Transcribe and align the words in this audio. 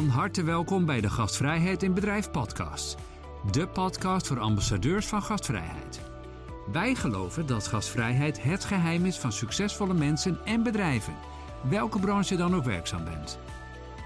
Van 0.00 0.08
harte 0.08 0.42
welkom 0.42 0.86
bij 0.86 1.00
de 1.00 1.10
Gastvrijheid 1.10 1.82
in 1.82 1.94
Bedrijf 1.94 2.30
podcast. 2.30 2.96
De 3.50 3.68
podcast 3.68 4.26
voor 4.26 4.38
ambassadeurs 4.38 5.06
van 5.06 5.22
gastvrijheid. 5.22 6.00
Wij 6.72 6.94
geloven 6.94 7.46
dat 7.46 7.66
gastvrijheid 7.66 8.42
het 8.42 8.64
geheim 8.64 9.04
is 9.04 9.18
van 9.18 9.32
succesvolle 9.32 9.94
mensen 9.94 10.38
en 10.44 10.62
bedrijven, 10.62 11.14
welke 11.68 11.98
branche 11.98 12.36
dan 12.36 12.54
ook 12.54 12.64
werkzaam 12.64 13.04
bent. 13.04 13.38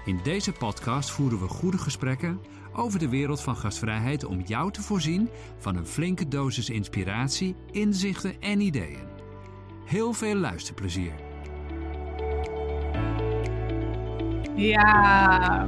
In 0.05 0.19
deze 0.23 0.51
podcast 0.51 1.11
voeren 1.11 1.39
we 1.39 1.47
goede 1.47 1.77
gesprekken 1.77 2.39
over 2.73 2.99
de 2.99 3.09
wereld 3.09 3.41
van 3.41 3.55
gastvrijheid 3.55 4.25
om 4.25 4.41
jou 4.41 4.71
te 4.71 4.81
voorzien 4.81 5.29
van 5.57 5.75
een 5.75 5.87
flinke 5.87 6.27
dosis 6.27 6.69
inspiratie, 6.69 7.55
inzichten 7.71 8.41
en 8.41 8.59
ideeën. 8.59 9.07
Heel 9.85 10.13
veel 10.13 10.35
luisterplezier. 10.35 11.13
Ja, 14.55 15.65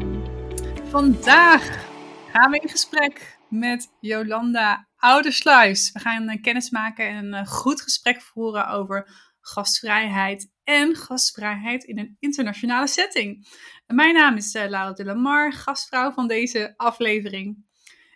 vandaag 0.90 1.86
gaan 2.32 2.52
we 2.52 2.60
in 2.60 2.70
gesprek 2.70 3.38
met 3.50 3.92
Jolanda 4.00 4.88
Oudersluis. 4.98 5.92
We 5.92 6.00
gaan 6.00 6.30
een 6.30 6.42
kennis 6.42 6.70
maken 6.70 7.08
en 7.08 7.34
een 7.34 7.46
goed 7.46 7.82
gesprek 7.82 8.22
voeren 8.22 8.68
over 8.68 9.10
gastvrijheid 9.40 10.52
en 10.64 10.96
gastvrijheid 10.96 11.84
in 11.84 12.00
een 12.00 12.16
internationale 12.20 12.88
setting. 12.88 13.48
Mijn 13.88 14.14
naam 14.14 14.36
is 14.36 14.56
uh, 14.56 14.66
Laura 14.68 14.94
de 14.94 15.06
Lamar, 15.06 15.54
gastvrouw 15.54 16.12
van 16.12 16.28
deze 16.28 16.74
aflevering. 16.78 17.66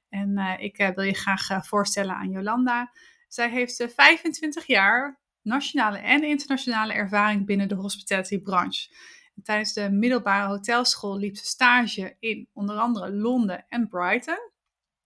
En 0.10 0.38
ik 0.60 0.92
wil 0.96 1.04
je 1.04 1.14
graag 1.14 1.68
voorstellen 1.68 2.16
aan 2.16 2.30
Jolanda. 2.30 2.92
Zij 3.28 3.50
heeft 3.50 3.86
25 3.96 4.68
jaar 4.68 5.20
nationale 5.42 5.98
en 5.98 6.24
internationale 6.24 6.94
ervaring 6.94 7.46
binnen 7.46 7.68
de 7.68 7.76
hospitality 7.76 8.42
branche. 8.42 8.90
Tijdens 9.44 9.74
de 9.74 9.90
middelbare 9.90 10.48
hotelschool 10.48 11.18
liep 11.18 11.38
ze 11.38 11.46
stage 11.46 12.16
in 12.20 12.50
onder 12.54 12.78
andere 12.78 13.12
Londen 13.12 13.66
en 13.70 13.88
Brighton. 13.88 14.50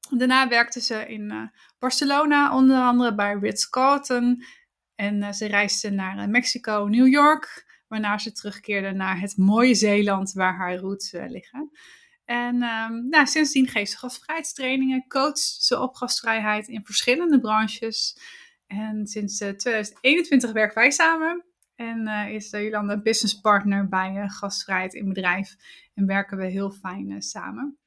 Daarna 0.09 0.47
werkte 0.47 0.81
ze 0.81 1.07
in 1.07 1.31
uh, 1.31 1.47
Barcelona, 1.79 2.55
onder 2.55 2.77
andere 2.77 3.15
bij 3.15 3.33
Ritz-Carlton. 3.33 4.43
En 4.95 5.15
uh, 5.15 5.31
ze 5.31 5.45
reisde 5.45 5.89
naar 5.89 6.17
uh, 6.17 6.25
Mexico, 6.25 6.87
New 6.89 7.07
York, 7.07 7.65
waarna 7.87 8.17
ze 8.17 8.31
terugkeerde 8.31 8.91
naar 8.91 9.19
het 9.19 9.37
mooie 9.37 9.75
Zeeland, 9.75 10.33
waar 10.33 10.55
haar 10.55 10.75
roots 10.75 11.11
liggen. 11.11 11.71
En 12.25 12.63
um, 12.63 13.09
nou, 13.09 13.25
sindsdien 13.25 13.67
geeft 13.67 13.91
ze 13.91 13.97
gastvrijheidstrainingen, 13.97 15.07
coacht 15.07 15.39
ze 15.39 15.79
op 15.79 15.95
gastvrijheid 15.95 16.67
in 16.67 16.85
verschillende 16.85 17.39
branches. 17.39 18.17
En 18.67 19.07
sinds 19.07 19.37
2021 19.37 20.51
werken 20.51 20.75
wij 20.75 20.91
samen. 20.91 21.45
En 21.75 22.07
uh, 22.07 22.33
is 22.33 22.49
Jolanda 22.49 22.97
business 22.97 23.39
partner 23.39 23.87
bij 23.87 24.23
Gastvrijheid 24.27 24.93
in 24.93 25.07
Bedrijf. 25.07 25.55
En 25.93 26.05
werken 26.05 26.37
we 26.37 26.45
heel 26.45 26.71
fijn 26.71 27.09
uh, 27.09 27.19
samen. 27.19 27.77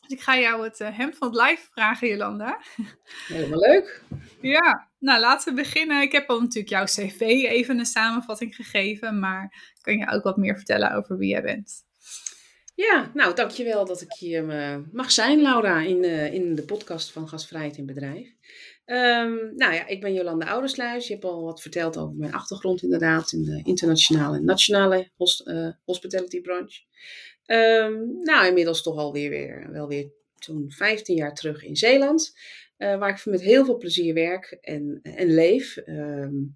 Dus 0.00 0.10
ik 0.10 0.20
ga 0.20 0.38
jou 0.38 0.64
het 0.64 0.78
hemd 0.78 1.16
van 1.16 1.28
het 1.28 1.36
lijf 1.36 1.68
vragen, 1.72 2.08
Jolanda. 2.08 2.60
Helemaal 3.28 3.58
leuk. 3.58 4.02
Ja, 4.40 4.88
nou 4.98 5.20
laten 5.20 5.54
we 5.54 5.62
beginnen. 5.62 6.02
Ik 6.02 6.12
heb 6.12 6.30
al 6.30 6.40
natuurlijk 6.40 6.68
jouw 6.68 6.84
cv 6.84 7.20
even 7.20 7.78
een 7.78 7.86
samenvatting 7.86 8.54
gegeven. 8.54 9.18
Maar 9.18 9.72
kun 9.80 9.98
je 9.98 10.10
ook 10.10 10.22
wat 10.22 10.36
meer 10.36 10.56
vertellen 10.56 10.92
over 10.92 11.16
wie 11.16 11.28
jij 11.28 11.42
bent? 11.42 11.82
Ja, 12.74 13.10
nou 13.14 13.34
dankjewel 13.34 13.84
dat 13.84 14.00
ik 14.00 14.12
hier 14.12 14.44
mag 14.92 15.10
zijn, 15.10 15.42
Laura, 15.42 15.80
in, 15.80 16.04
in 16.32 16.54
de 16.54 16.62
podcast 16.62 17.12
van 17.12 17.28
Gastvrijheid 17.28 17.76
in 17.76 17.86
Bedrijf. 17.86 18.28
Um, 18.86 19.56
nou 19.56 19.74
ja, 19.74 19.86
ik 19.86 20.00
ben 20.00 20.12
Jolanda 20.12 20.46
Oudersluis. 20.46 21.06
Je 21.06 21.12
hebt 21.12 21.24
al 21.24 21.44
wat 21.44 21.62
verteld 21.62 21.96
over 21.96 22.14
mijn 22.16 22.32
achtergrond 22.32 22.82
inderdaad 22.82 23.32
in 23.32 23.42
de 23.42 23.60
internationale 23.64 24.36
en 24.36 24.44
nationale 24.44 25.10
uh, 25.44 25.68
hospitality 25.84 26.40
branche. 26.40 26.82
Um, 27.46 28.22
nou, 28.22 28.46
inmiddels 28.46 28.82
toch 28.82 28.96
alweer 28.96 29.30
weer, 29.30 29.68
wel 29.72 29.88
weer 29.88 30.10
zo'n 30.34 30.64
15 30.68 31.16
jaar 31.16 31.34
terug 31.34 31.64
in 31.64 31.76
Zeeland. 31.76 32.32
Uh, 32.78 32.98
waar 32.98 33.10
ik 33.10 33.24
met 33.24 33.42
heel 33.42 33.64
veel 33.64 33.76
plezier 33.76 34.14
werk 34.14 34.58
en, 34.60 35.00
en 35.02 35.34
leef. 35.34 35.76
Um, 35.86 36.54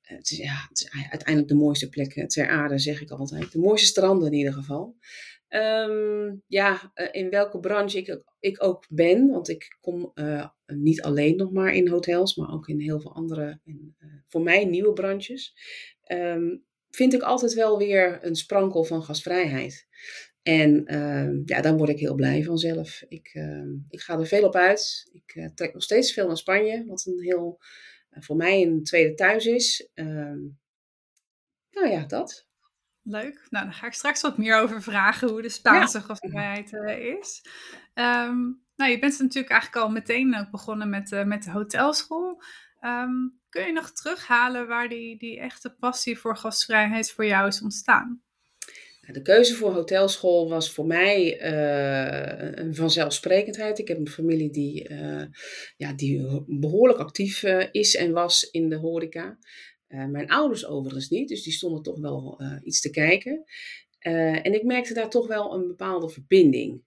het 0.00 0.30
is, 0.30 0.36
ja, 0.36 0.66
het 0.68 0.80
is 0.80 0.90
uiteindelijk 1.10 1.48
de 1.48 1.54
mooiste 1.54 1.88
plekken 1.88 2.28
ter 2.28 2.48
aarde, 2.48 2.78
zeg 2.78 3.00
ik 3.00 3.10
altijd. 3.10 3.52
De 3.52 3.58
mooiste 3.58 3.86
stranden 3.86 4.32
in 4.32 4.38
ieder 4.38 4.52
geval. 4.52 4.96
Um, 5.56 6.42
ja, 6.46 6.92
in 7.10 7.30
welke 7.30 7.60
branche 7.60 7.98
ik, 7.98 8.22
ik 8.40 8.62
ook 8.62 8.86
ben, 8.88 9.28
want 9.28 9.48
ik 9.48 9.76
kom 9.80 10.12
uh, 10.14 10.48
niet 10.66 11.02
alleen 11.02 11.36
nog 11.36 11.52
maar 11.52 11.74
in 11.74 11.88
hotels, 11.88 12.36
maar 12.36 12.52
ook 12.52 12.68
in 12.68 12.80
heel 12.80 13.00
veel 13.00 13.14
andere, 13.14 13.60
uh, 13.64 13.76
voor 14.28 14.42
mij 14.42 14.64
nieuwe 14.64 14.92
branches, 14.92 15.54
um, 16.12 16.64
vind 16.90 17.12
ik 17.12 17.22
altijd 17.22 17.54
wel 17.54 17.78
weer 17.78 18.18
een 18.24 18.34
sprankel 18.34 18.84
van 18.84 19.02
gastvrijheid. 19.02 19.86
En 20.42 20.94
uh, 20.94 21.40
ja, 21.44 21.60
daar 21.60 21.76
word 21.76 21.88
ik 21.88 21.98
heel 21.98 22.14
blij 22.14 22.42
van 22.42 22.58
zelf. 22.58 23.02
Ik, 23.08 23.34
ik 23.88 24.00
ga 24.00 24.18
er 24.18 24.26
veel 24.26 24.46
op 24.46 24.54
uit. 24.54 25.10
Ik 25.12 25.50
trek 25.54 25.72
nog 25.72 25.82
steeds 25.82 26.12
veel 26.12 26.26
naar 26.26 26.36
Spanje, 26.36 26.84
wat 26.86 27.06
een 27.06 27.22
heel, 27.22 27.58
voor 28.10 28.36
mij 28.36 28.62
een 28.62 28.82
tweede 28.82 29.14
thuis 29.14 29.46
is. 29.46 29.90
nou 31.70 31.88
ja, 31.88 32.06
dat. 32.06 32.46
Leuk. 33.06 33.46
Nou, 33.50 33.64
daar 33.64 33.74
ga 33.74 33.86
ik 33.86 33.92
straks 33.92 34.20
wat 34.20 34.38
meer 34.38 34.60
over 34.60 34.82
vragen 34.82 35.28
hoe 35.28 35.42
de 35.42 35.48
Spaanse 35.48 35.98
ja. 35.98 36.04
gastvrijheid 36.04 36.72
uh, 36.72 36.98
is. 36.98 37.42
Um, 37.94 38.62
nou, 38.76 38.90
je 38.90 38.98
bent 38.98 39.18
natuurlijk 39.18 39.52
eigenlijk 39.52 39.84
al 39.84 39.90
meteen 39.90 40.38
ook 40.38 40.50
begonnen 40.50 40.90
met, 40.90 41.12
uh, 41.12 41.24
met 41.24 41.42
de 41.42 41.50
hotelschool. 41.50 42.42
Um, 42.80 43.40
kun 43.48 43.66
je 43.66 43.72
nog 43.72 43.92
terughalen 43.92 44.66
waar 44.66 44.88
die, 44.88 45.18
die 45.18 45.40
echte 45.40 45.76
passie 45.78 46.18
voor 46.18 46.36
gastvrijheid 46.36 47.10
voor 47.10 47.26
jou 47.26 47.46
is 47.46 47.62
ontstaan? 47.62 48.22
De 49.12 49.22
keuze 49.22 49.54
voor 49.54 49.72
hotelschool 49.72 50.48
was 50.48 50.72
voor 50.72 50.86
mij 50.86 51.40
uh, 51.42 52.64
een 52.64 52.74
vanzelfsprekendheid. 52.74 53.78
Ik 53.78 53.88
heb 53.88 53.98
een 53.98 54.08
familie 54.08 54.50
die, 54.50 54.94
ja, 55.76 55.92
die 55.92 56.44
behoorlijk 56.46 56.98
actief 56.98 57.42
is 57.70 57.96
en 57.96 58.12
was 58.12 58.42
in 58.42 58.68
de 58.68 58.76
horeca. 58.76 59.38
Uh, 59.88 60.06
mijn 60.06 60.30
ouders 60.30 60.66
overigens 60.66 61.08
niet, 61.08 61.28
dus 61.28 61.42
die 61.42 61.52
stonden 61.52 61.82
toch 61.82 61.98
wel 61.98 62.40
uh, 62.42 62.56
iets 62.62 62.80
te 62.80 62.90
kijken. 62.90 63.44
Uh, 64.00 64.46
en 64.46 64.54
ik 64.54 64.64
merkte 64.64 64.94
daar 64.94 65.10
toch 65.10 65.26
wel 65.26 65.54
een 65.54 65.66
bepaalde 65.66 66.08
verbinding. 66.08 66.82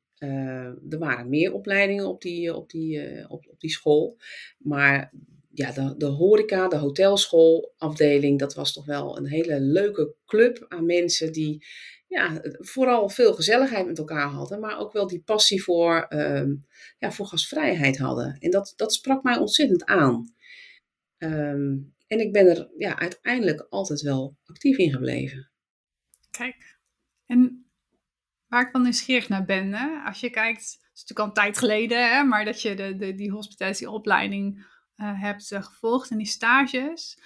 er 0.89 0.97
waren 0.99 1.29
meer 1.29 1.53
opleidingen 1.53 2.07
op 2.07 2.21
die, 2.21 2.55
op 2.55 2.69
die, 2.69 3.29
op, 3.29 3.47
op 3.49 3.59
die 3.59 3.69
school. 3.69 4.17
Maar 4.57 5.13
ja, 5.57 5.71
de, 5.71 5.95
de 5.97 6.05
horeca, 6.05 6.67
de 6.67 6.77
hotelschoolafdeling, 6.77 8.39
dat 8.39 8.53
was 8.53 8.73
toch 8.73 8.85
wel 8.85 9.17
een 9.17 9.27
hele 9.27 9.59
leuke 9.59 10.15
club 10.25 10.65
aan 10.67 10.85
mensen 10.85 11.31
die 11.31 11.65
ja, 12.07 12.41
vooral 12.59 13.09
veel 13.09 13.33
gezelligheid 13.33 13.85
met 13.85 13.97
elkaar 13.97 14.27
hadden, 14.27 14.59
maar 14.59 14.79
ook 14.79 14.93
wel 14.93 15.07
die 15.07 15.21
passie 15.21 15.63
voor, 15.63 16.05
ehm, 16.09 16.55
ja, 16.97 17.11
voor 17.11 17.25
gastvrijheid 17.25 17.97
hadden. 17.97 18.37
En 18.39 18.51
dat, 18.51 18.73
dat 18.75 18.93
sprak 18.93 19.23
mij 19.23 19.37
ontzettend 19.37 19.85
aan. 19.85 20.33
Um, 21.17 21.95
en 22.07 22.19
ik 22.19 22.31
ben 22.31 22.47
er 22.47 22.69
ja, 22.77 22.99
uiteindelijk 22.99 23.65
altijd 23.69 24.01
wel 24.01 24.37
actief 24.45 24.77
in 24.77 24.91
gebleven. 24.91 25.51
Kijk, 26.31 26.77
en 27.25 27.65
waar 28.47 28.67
ik 28.67 28.71
wel 28.71 28.81
nieuwsgierig 28.81 29.29
naar 29.29 29.45
ben, 29.45 29.73
als 30.05 30.19
je 30.19 30.29
kijkt, 30.29 30.61
het 30.61 30.91
is 30.93 31.01
natuurlijk 31.01 31.19
al 31.19 31.25
een 31.25 31.33
tijd 31.33 31.57
geleden, 31.57 32.09
hè, 32.09 32.23
maar 32.23 32.45
dat 32.45 32.61
je 32.61 32.75
de, 32.75 32.95
de, 32.95 33.15
die 33.15 33.31
hospitalitieopleiding 33.31 34.65
uh, 34.97 35.21
hebt 35.21 35.51
uh, 35.51 35.63
gevolgd 35.63 36.11
en 36.11 36.17
die 36.17 36.27
stages. 36.27 37.19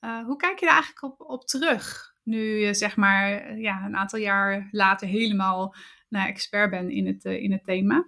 Uh, 0.00 0.24
hoe 0.24 0.36
kijk 0.36 0.58
je 0.58 0.66
daar 0.66 0.74
eigenlijk 0.74 1.04
op, 1.04 1.30
op 1.30 1.46
terug? 1.46 2.14
Nu 2.22 2.58
je 2.58 2.74
zeg 2.74 2.96
maar 2.96 3.58
ja, 3.58 3.84
een 3.84 3.96
aantal 3.96 4.18
jaar 4.18 4.68
later 4.70 5.08
helemaal 5.08 5.74
nou, 6.08 6.28
expert 6.28 6.70
bent 6.70 6.90
in 6.90 7.06
het, 7.06 7.24
in 7.24 7.52
het 7.52 7.64
thema. 7.64 8.06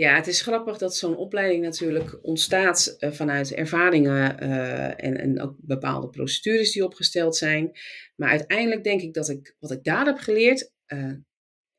Ja, 0.00 0.14
het 0.14 0.26
is 0.26 0.42
grappig 0.42 0.78
dat 0.78 0.96
zo'n 0.96 1.16
opleiding 1.16 1.62
natuurlijk 1.62 2.18
ontstaat 2.22 2.96
uh, 2.98 3.10
vanuit 3.10 3.54
ervaringen 3.54 4.42
uh, 4.42 5.04
en, 5.04 5.16
en 5.18 5.40
ook 5.40 5.54
bepaalde 5.58 6.08
procedures 6.08 6.72
die 6.72 6.84
opgesteld 6.84 7.36
zijn. 7.36 7.70
Maar 8.16 8.28
uiteindelijk 8.28 8.84
denk 8.84 9.00
ik 9.00 9.14
dat 9.14 9.28
ik 9.28 9.56
wat 9.58 9.70
ik 9.70 9.84
daar 9.84 10.06
heb 10.06 10.18
geleerd 10.18 10.72
uh, 10.86 11.12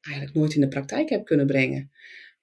eigenlijk 0.02 0.36
nooit 0.36 0.54
in 0.54 0.62
de 0.62 0.68
praktijk 0.68 1.10
heb 1.10 1.26
kunnen 1.26 1.46
brengen. 1.46 1.92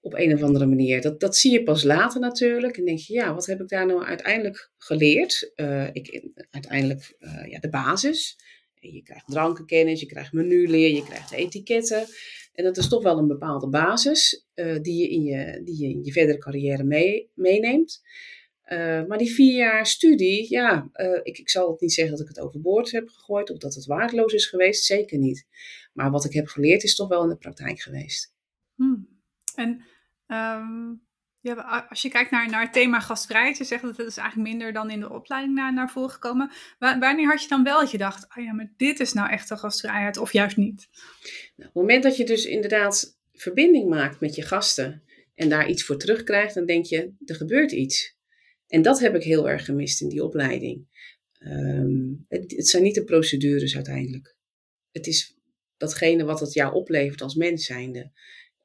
Op 0.00 0.14
een 0.14 0.34
of 0.34 0.42
andere 0.42 0.66
manier. 0.66 1.00
Dat, 1.00 1.20
dat 1.20 1.36
zie 1.36 1.52
je 1.52 1.62
pas 1.62 1.82
later 1.82 2.20
natuurlijk. 2.20 2.76
En 2.76 2.84
denk 2.84 2.98
je, 2.98 3.12
ja, 3.12 3.34
wat 3.34 3.46
heb 3.46 3.60
ik 3.60 3.68
daar 3.68 3.86
nou 3.86 4.04
uiteindelijk 4.04 4.70
geleerd? 4.78 5.52
ik, 5.92 6.30
uiteindelijk 6.50 7.16
ja, 7.48 7.58
de 7.58 7.68
basis. 7.70 8.36
Je 8.74 9.02
krijgt 9.02 9.26
drankenkennis, 9.26 10.00
je 10.00 10.06
krijgt 10.06 10.32
menuleer, 10.32 10.94
je 10.94 11.04
krijgt 11.04 11.32
etiketten. 11.32 12.06
En 12.58 12.64
dat 12.64 12.76
is 12.76 12.88
toch 12.88 13.02
wel 13.02 13.18
een 13.18 13.26
bepaalde 13.26 13.68
basis 13.68 14.46
uh, 14.54 14.78
die, 14.82 15.00
je 15.00 15.08
in 15.08 15.22
je, 15.22 15.62
die 15.64 15.80
je 15.80 15.88
in 15.88 16.04
je 16.04 16.12
verdere 16.12 16.38
carrière 16.38 16.84
mee, 16.84 17.30
meeneemt. 17.34 18.02
Uh, 18.64 19.04
maar 19.06 19.18
die 19.18 19.32
vier 19.32 19.56
jaar 19.56 19.86
studie, 19.86 20.50
ja, 20.50 20.90
uh, 20.94 21.20
ik, 21.22 21.38
ik 21.38 21.50
zal 21.50 21.70
het 21.70 21.80
niet 21.80 21.92
zeggen 21.92 22.16
dat 22.16 22.22
ik 22.22 22.34
het 22.34 22.44
overboord 22.44 22.90
heb 22.90 23.08
gegooid 23.08 23.50
of 23.50 23.58
dat 23.58 23.74
het 23.74 23.86
waardeloos 23.86 24.32
is 24.32 24.46
geweest, 24.46 24.84
zeker 24.84 25.18
niet. 25.18 25.46
Maar 25.92 26.10
wat 26.10 26.24
ik 26.24 26.32
heb 26.32 26.46
geleerd 26.46 26.82
is 26.82 26.94
toch 26.94 27.08
wel 27.08 27.22
in 27.22 27.28
de 27.28 27.36
praktijk 27.36 27.80
geweest. 27.80 28.34
Hmm. 28.74 29.08
En 29.54 29.82
um, 30.26 31.07
ja, 31.40 31.86
als 31.88 32.02
je 32.02 32.08
kijkt 32.08 32.30
naar, 32.30 32.50
naar 32.50 32.62
het 32.62 32.72
thema 32.72 33.00
gastvrijheid, 33.00 33.58
je 33.58 33.64
zegt 33.64 33.82
dat 33.82 33.96
het 33.96 34.06
is 34.06 34.16
eigenlijk 34.16 34.48
minder 34.48 34.72
dan 34.72 34.90
in 34.90 35.00
de 35.00 35.10
opleiding 35.10 35.54
naar, 35.54 35.72
naar 35.72 35.90
voren 35.90 36.10
gekomen. 36.10 36.50
Wanneer 36.78 37.26
had 37.26 37.42
je 37.42 37.48
dan 37.48 37.64
wel 37.64 37.80
dat 37.80 37.90
je 37.90 37.98
dacht, 37.98 38.26
oh 38.36 38.44
ja, 38.44 38.52
maar 38.52 38.72
dit 38.76 39.00
is 39.00 39.12
nou 39.12 39.30
echt 39.30 39.48
de 39.48 39.56
gastvrijheid 39.56 40.16
of 40.16 40.32
juist 40.32 40.56
niet? 40.56 40.88
Nou, 41.56 41.68
op 41.68 41.74
het 41.74 41.74
moment 41.74 42.02
dat 42.02 42.16
je 42.16 42.24
dus 42.24 42.44
inderdaad 42.44 43.18
verbinding 43.32 43.88
maakt 43.88 44.20
met 44.20 44.34
je 44.34 44.42
gasten 44.42 45.02
en 45.34 45.48
daar 45.48 45.68
iets 45.68 45.84
voor 45.84 45.98
terugkrijgt, 45.98 46.54
dan 46.54 46.66
denk 46.66 46.84
je, 46.84 47.12
er 47.24 47.34
gebeurt 47.34 47.72
iets. 47.72 48.16
En 48.66 48.82
dat 48.82 49.00
heb 49.00 49.14
ik 49.14 49.22
heel 49.22 49.48
erg 49.48 49.64
gemist 49.64 50.00
in 50.00 50.08
die 50.08 50.24
opleiding. 50.24 50.86
Ehm, 51.38 52.12
het, 52.28 52.50
het, 52.56 52.68
zijn 52.68 52.82
niet 52.82 52.94
de 52.94 53.04
procedures 53.04 53.74
uiteindelijk. 53.74 54.36
Het 54.92 55.06
is 55.06 55.36
datgene 55.76 56.24
wat 56.24 56.40
het 56.40 56.52
jou 56.52 56.74
oplevert 56.74 57.22
als 57.22 57.34
mens 57.34 57.64
zijnde. 57.64 58.10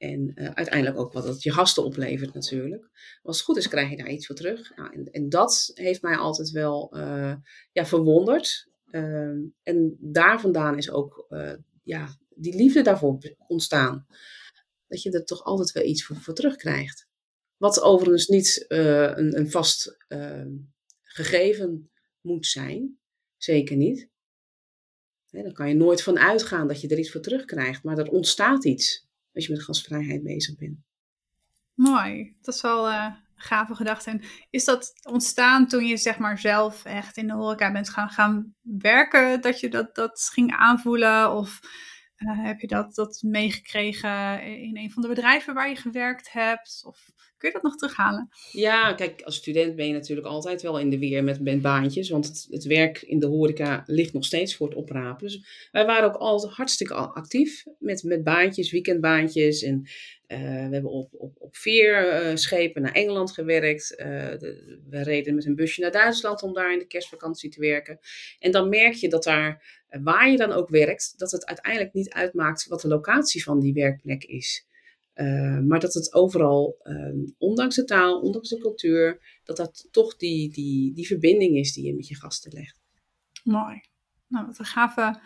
En 0.03 0.31
uh, 0.35 0.49
uiteindelijk 0.49 0.97
ook 0.97 1.13
wat 1.13 1.23
het 1.23 1.43
je 1.43 1.51
gasten 1.51 1.83
oplevert 1.83 2.33
natuurlijk. 2.33 2.89
als 3.21 3.37
het 3.37 3.45
goed 3.45 3.57
is, 3.57 3.67
krijg 3.67 3.89
je 3.89 3.97
daar 3.97 4.09
iets 4.09 4.25
voor 4.25 4.35
terug. 4.35 4.75
Nou, 4.75 4.93
en, 4.93 5.11
en, 5.11 5.29
dat 5.29 5.71
heeft 5.73 6.01
mij 6.01 6.15
altijd 6.15 6.49
wel 6.49 6.97
uh, 6.97 7.33
ja, 7.71 7.85
verwonderd. 7.85 8.69
Uh, 8.91 9.35
en 9.63 9.97
daar 9.99 10.39
vandaan 10.39 10.77
is 10.77 10.91
ook 10.91 11.25
uh, 11.29 11.53
ja, 11.83 12.17
die 12.29 12.55
liefde 12.55 12.81
daarvoor 12.81 13.17
ontstaan. 13.47 14.05
Dat 14.87 15.01
je 15.01 15.11
er 15.11 15.25
toch 15.25 15.43
altijd 15.43 15.71
wel 15.71 15.83
iets 15.83 16.05
voor, 16.05 16.15
voor 16.15 16.33
terugkrijgt. 16.33 17.07
Wat 17.57 17.81
overigens 17.81 18.27
niet 18.27 18.65
een, 18.67 19.37
een, 19.37 19.51
vast 19.51 19.97
ehm, 20.07 20.51
gegeven 21.01 21.91
moet 22.21 22.45
zijn. 22.45 22.99
Zeker 23.37 23.75
niet. 23.75 24.09
Dan 25.29 25.53
kan 25.53 25.67
je 25.69 25.75
nooit 25.75 26.03
van 26.03 26.19
uitgaan 26.19 26.67
dat 26.67 26.81
je 26.81 26.87
er 26.87 26.99
iets 26.99 27.11
voor 27.11 27.21
terugkrijgt. 27.21 27.83
Maar 27.83 27.97
er 27.97 28.09
ontstaat 28.09 28.65
iets 28.65 29.02
als 29.33 29.45
je 29.45 29.51
met 29.51 29.63
gastvrijheid 29.63 30.23
bezig 30.23 30.57
bent. 30.57 30.77
Mooi, 31.73 32.35
dat 32.41 32.55
is 32.55 32.61
wel 32.61 32.89
uh, 32.89 33.03
een 33.03 33.41
gave 33.41 33.75
gedachte. 33.75 34.09
En 34.09 34.21
is 34.49 34.65
dat 34.65 34.93
ontstaan 35.03 35.67
toen 35.67 35.85
je 35.85 35.97
zeg 35.97 36.17
maar 36.17 36.39
zelf 36.39 36.85
echt 36.85 37.17
in 37.17 37.27
de 37.27 37.33
horeca 37.33 37.71
bent 37.71 37.89
gaan, 37.89 38.09
gaan 38.09 38.55
werken, 38.61 39.41
dat 39.41 39.59
je 39.59 39.69
dat, 39.69 39.95
dat 39.95 40.29
ging 40.33 40.51
aanvoelen? 40.51 41.31
Of 41.31 41.59
uh, 42.23 42.45
heb 42.45 42.59
je 42.59 42.67
dat, 42.67 42.95
dat 42.95 43.21
meegekregen 43.25 44.43
in 44.43 44.77
een 44.77 44.91
van 44.91 45.01
de 45.01 45.07
bedrijven 45.07 45.53
waar 45.53 45.69
je 45.69 45.75
gewerkt 45.75 46.31
hebt? 46.31 46.83
Of 46.85 47.11
kun 47.43 47.51
je 47.51 47.53
dat 47.61 47.71
nog 47.71 47.75
terughalen? 47.75 48.29
Ja, 48.51 48.93
kijk, 48.93 49.21
als 49.21 49.35
student 49.35 49.75
ben 49.75 49.87
je 49.87 49.93
natuurlijk 49.93 50.27
altijd 50.27 50.61
wel 50.61 50.79
in 50.79 50.89
de 50.89 50.99
weer 50.99 51.23
met, 51.23 51.41
met 51.41 51.61
baantjes. 51.61 52.09
Want 52.09 52.47
het, 52.49 52.63
werk 52.63 53.01
in 53.01 53.19
de 53.19 53.25
horeca 53.25 53.83
ligt 53.85 54.13
nog 54.13 54.25
steeds 54.25 54.55
voor 54.55 54.67
het 54.67 54.77
oprapen. 54.77 55.27
Dus 55.27 55.67
wij 55.71 55.85
waren 55.85 56.07
ook 56.07 56.15
altijd 56.15 56.53
hartstikke 56.53 56.93
actief 56.93 57.63
met, 57.79 58.03
met 58.03 58.23
baantjes, 58.23 58.71
weekendbaantjes. 58.71 59.63
En 59.63 59.81
uh, 60.27 60.39
we 60.39 60.73
hebben 60.73 60.91
op, 60.91 61.13
op, 61.13 61.35
op 61.39 61.55
vier 61.55 62.23
uh, 62.25 62.35
schepen 62.35 62.81
naar 62.81 62.93
Engeland 62.93 63.31
gewerkt. 63.31 63.95
We 64.89 65.03
reden 65.03 65.35
met 65.35 65.45
een 65.45 65.55
busje 65.55 65.81
naar 65.81 65.91
Duitsland 65.91 66.41
om 66.41 66.53
daar 66.53 66.73
in 66.73 66.79
de 66.79 66.87
kerstvakantie 66.87 67.49
te 67.49 67.59
werken. 67.59 67.99
En 68.39 68.51
dan 68.51 68.69
merk 68.69 68.93
je 68.93 69.09
dat 69.09 69.23
daar 69.23 69.82
waar 70.01 70.29
je 70.29 70.37
dan 70.37 70.51
ook 70.51 70.69
werkt, 70.69 71.13
dat 71.17 71.31
het 71.31 71.45
uiteindelijk 71.45 71.93
niet 71.93 72.13
uitmaakt 72.13 72.67
wat 72.67 72.81
de 72.81 72.87
locatie 72.87 73.43
van 73.43 73.59
die 73.59 73.73
werkplek 73.73 74.23
is. 74.23 74.67
Uh, 75.15 75.59
maar 75.59 75.79
dat 75.79 75.93
het 75.93 76.13
overal, 76.13 76.77
um, 76.83 77.35
ondanks 77.37 77.75
de 77.75 77.83
taal, 77.83 78.19
ondanks 78.19 78.49
de 78.49 78.57
cultuur, 78.57 79.39
dat 79.43 79.57
dat 79.57 79.87
toch 79.91 80.15
die, 80.15 80.51
die, 80.51 80.93
die 80.93 81.07
verbinding 81.07 81.57
is 81.57 81.73
die 81.73 81.85
je 81.85 81.95
met 81.95 82.07
je 82.07 82.15
gasten 82.15 82.51
legt. 82.51 82.81
Mooi. 83.43 83.81
Nou, 84.27 84.45
wat 84.45 84.59
een 84.59 84.65
gave 84.65 85.19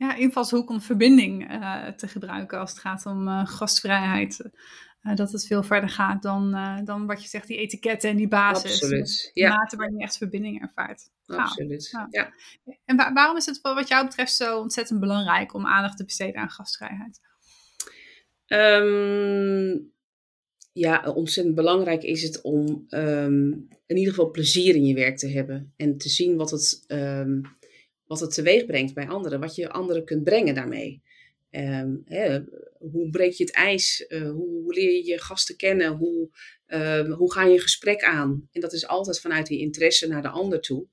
ja, 0.00 0.14
invalshoek 0.14 0.70
om 0.70 0.80
verbinding 0.80 1.50
uh, 1.50 1.86
te 1.86 2.08
gebruiken 2.08 2.58
als 2.58 2.70
het 2.70 2.78
gaat 2.78 3.06
om 3.06 3.28
uh, 3.28 3.46
gastvrijheid. 3.46 4.50
Uh, 5.02 5.14
dat 5.14 5.32
het 5.32 5.46
veel 5.46 5.62
verder 5.62 5.88
gaat 5.88 6.22
dan, 6.22 6.50
dan 6.84 7.06
wat 7.06 7.22
je 7.22 7.28
zegt, 7.28 7.46
die 7.46 7.56
etiketten 7.56 8.10
en 8.10 8.16
die 8.16 8.28
basis. 8.28 8.72
Absoluut, 8.72 9.30
ja. 9.34 9.56
Mate 9.56 9.76
waarin 9.76 9.96
je 9.96 10.02
echt 10.02 10.16
verbinding 10.16 10.62
ervaart. 10.62 11.10
Absoluut, 11.26 11.88
ja. 11.90 12.06
ja. 12.10 12.32
En 12.84 12.96
wa 12.96 13.12
waarom 13.12 13.36
is 13.36 13.46
het 13.46 13.60
wat 13.60 13.88
jou 13.88 14.06
betreft 14.06 14.34
zo 14.34 14.58
ontzettend 14.58 15.00
belangrijk 15.00 15.54
om 15.54 15.66
aandacht 15.66 15.96
te 15.96 16.04
besteden 16.04 16.40
aan 16.40 16.50
gastvrijheid? 16.50 17.20
Um, 18.46 19.92
ja, 20.72 21.12
ontzettend 21.12 21.54
belangrijk 21.54 22.02
is 22.02 22.22
het 22.22 22.40
om 22.40 22.86
um, 22.88 23.68
in 23.86 23.96
ieder 23.96 24.14
geval 24.14 24.30
plezier 24.30 24.74
in 24.74 24.84
je 24.84 24.94
werk 24.94 25.16
te 25.16 25.28
hebben. 25.28 25.72
En 25.76 25.98
te 25.98 26.08
zien 26.08 26.36
wat 26.36 26.50
het, 26.50 26.84
um, 26.88 27.42
wat 28.04 28.20
het 28.20 28.34
teweeg 28.34 28.66
brengt 28.66 28.94
bij 28.94 29.08
anderen. 29.08 29.40
Wat 29.40 29.54
je 29.54 29.70
anderen 29.70 30.04
kunt 30.04 30.24
brengen 30.24 30.54
daarmee. 30.54 31.02
Hè, 31.50 32.40
hoe 32.78 33.10
breek 33.10 33.32
je 33.32 33.44
het 33.44 33.54
ijs? 33.54 34.04
Uh, 34.08 34.30
hoe, 34.30 34.74
leer 34.74 34.92
je 34.92 35.04
je 35.04 35.20
gasten 35.20 35.56
kennen? 35.56 35.96
Hoe, 35.96 36.30
hoe 37.16 37.32
ga 37.32 37.44
je 37.44 37.52
een 37.52 37.60
gesprek 37.60 38.02
aan? 38.02 38.48
En 38.52 38.60
dat 38.60 38.72
is 38.72 38.86
altijd 38.86 39.20
vanuit 39.20 39.46
die 39.46 39.60
interesse 39.60 40.08
naar 40.08 40.22
de 40.22 40.28
ander 40.28 40.60
toe. 40.60 40.86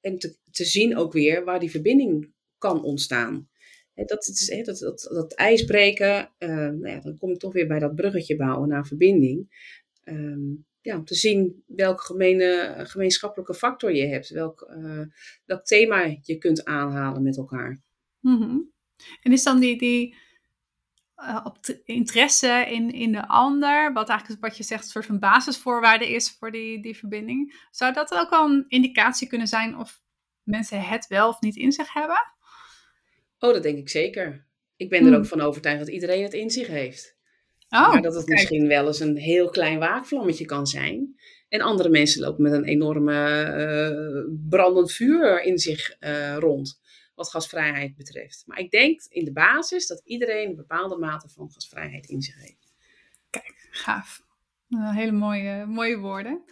en 0.00 0.18
te, 0.50 0.64
zien 0.64 0.96
ook 0.96 1.12
weer 1.12 1.44
waar 1.44 1.60
die 1.60 1.70
verbinding 1.70 2.32
kan 2.58 2.82
ontstaan 2.82 3.48
dat, 4.04 4.26
is, 4.26 4.64
dat, 4.64 4.78
dat, 4.78 5.08
dat 5.12 5.34
ijsbreken, 5.34 6.30
uh, 6.38 6.48
nou 6.48 6.88
ja, 6.88 7.00
dan 7.00 7.18
kom 7.18 7.30
ik 7.30 7.38
toch 7.38 7.52
weer 7.52 7.66
bij 7.66 7.78
dat 7.78 7.94
bruggetje 7.94 8.36
bouwen 8.36 8.68
naar 8.68 8.86
verbinding. 8.86 9.64
Ja, 10.80 10.96
om 10.96 11.04
te 11.04 11.14
zien 11.14 11.62
welke 11.66 12.02
gemene, 12.02 12.74
gemeenschappelijke 12.76 13.54
factor 13.54 13.94
je 13.94 14.06
hebt, 14.06 14.28
welk, 14.28 14.74
uh, 14.78 15.06
welk 15.44 15.64
thema 15.64 16.16
je 16.22 16.38
kunt 16.38 16.64
aanhalen 16.64 17.22
met 17.22 17.36
elkaar. 17.36 17.82
Mm. 18.20 18.72
En 19.22 19.32
is 19.32 19.42
dan 19.42 19.60
die, 19.60 19.78
die 19.78 20.16
uh, 21.16 21.40
op 21.44 21.58
interesse 21.84 22.66
in, 22.68 22.90
in 22.92 23.12
de 23.12 23.28
ander, 23.28 23.92
wat 23.92 24.08
eigenlijk 24.08 24.40
wat 24.40 24.56
je 24.56 24.62
zegt, 24.62 24.84
een 24.84 24.90
soort 24.90 25.06
van 25.06 25.18
basisvoorwaarde 25.18 26.12
is 26.12 26.36
voor 26.38 26.50
die, 26.50 26.82
die 26.82 26.96
verbinding, 26.96 27.66
zou 27.70 27.92
dat 27.92 28.14
ook 28.14 28.30
al 28.30 28.50
een 28.50 28.64
indicatie 28.68 29.28
kunnen 29.28 29.46
zijn 29.46 29.78
of 29.78 30.00
mensen 30.42 30.80
het 30.80 31.06
wel 31.06 31.28
of 31.28 31.40
niet 31.40 31.56
in 31.56 31.72
zich 31.72 31.92
hebben? 31.92 32.34
Oh, 33.38 33.52
dat 33.52 33.62
denk 33.62 33.78
ik 33.78 33.88
zeker. 33.88 34.46
Ik 34.76 34.88
ben 34.88 35.00
er 35.00 35.08
ook 35.08 35.14
hmm. 35.14 35.24
van 35.24 35.40
overtuigd 35.40 35.78
dat 35.78 35.88
iedereen 35.88 36.22
het 36.22 36.34
in 36.34 36.50
zich 36.50 36.66
heeft. 36.66 37.16
Oh, 37.68 37.92
maar 37.92 38.02
dat 38.02 38.14
het 38.14 38.28
misschien 38.28 38.68
wel 38.68 38.86
eens 38.86 39.00
een 39.00 39.16
heel 39.16 39.48
klein 39.48 39.78
waakvlammetje 39.78 40.44
kan 40.44 40.66
zijn. 40.66 41.14
En 41.48 41.60
andere 41.60 41.88
mensen 41.88 42.20
lopen 42.20 42.42
met 42.42 42.52
een 42.52 42.64
enorme 42.64 43.14
uh, 43.56 44.36
brandend 44.48 44.92
vuur 44.92 45.42
in 45.42 45.58
zich 45.58 45.96
uh, 46.00 46.36
rond. 46.36 46.80
Wat 47.16 47.30
gasvrijheid 47.30 47.96
betreft. 47.96 48.42
Maar 48.46 48.58
ik 48.58 48.70
denk 48.70 49.00
in 49.08 49.24
de 49.24 49.32
basis 49.32 49.86
dat 49.86 50.00
iedereen 50.04 50.48
een 50.48 50.56
bepaalde 50.56 50.96
mate 50.96 51.28
van 51.28 51.50
gasvrijheid 51.50 52.06
in 52.06 52.22
zich 52.22 52.34
heeft. 52.34 52.74
Kijk, 53.30 53.68
gaaf. 53.70 54.22
hele 54.68 55.12
mooie, 55.12 55.66
mooie 55.66 55.98
woorden. 55.98 56.44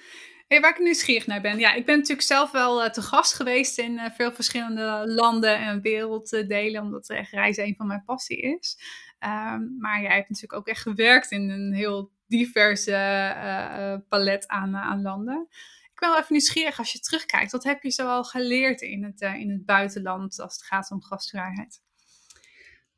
Hey, 0.48 0.60
waar 0.60 0.70
ik 0.70 0.78
nieuwsgierig 0.78 1.26
naar 1.26 1.40
ben. 1.40 1.58
Ja, 1.58 1.74
ik 1.74 1.86
ben 1.86 1.96
natuurlijk 1.96 2.26
zelf 2.26 2.50
wel 2.50 2.84
uh, 2.84 2.90
te 2.90 3.02
gast 3.02 3.34
geweest 3.34 3.78
in 3.78 3.92
uh, 3.92 4.10
veel 4.10 4.32
verschillende 4.32 5.02
landen 5.06 5.58
en 5.58 5.80
werelddelen, 5.80 6.82
omdat 6.82 7.08
echt 7.08 7.32
reizen 7.32 7.64
een 7.64 7.76
van 7.76 7.86
mijn 7.86 8.04
passie 8.04 8.40
is. 8.40 8.78
Um, 9.20 9.76
maar 9.78 10.02
jij 10.02 10.14
hebt 10.14 10.28
natuurlijk 10.28 10.58
ook 10.58 10.68
echt 10.68 10.82
gewerkt 10.82 11.30
in 11.30 11.50
een 11.50 11.72
heel 11.72 12.12
diverse 12.26 14.02
palet 14.08 14.48
aan, 14.48 14.76
aan 14.76 15.02
landen. 15.02 15.48
Ik 15.94 16.00
ben 16.00 16.08
wel 16.08 16.18
even 16.18 16.32
nieuwsgierig 16.32 16.78
als 16.78 16.92
je 16.92 16.98
terugkijkt. 16.98 17.52
Wat 17.52 17.64
heb 17.64 17.82
je 17.82 17.90
zoal 17.90 18.24
geleerd 18.24 18.80
in 18.80 19.04
het, 19.04 19.20
in 19.20 19.50
het 19.50 19.64
buitenland 19.64 20.40
als 20.40 20.52
het 20.52 20.62
gaat 20.64 20.90
om 20.90 21.02
gastvrijheid? 21.02 21.82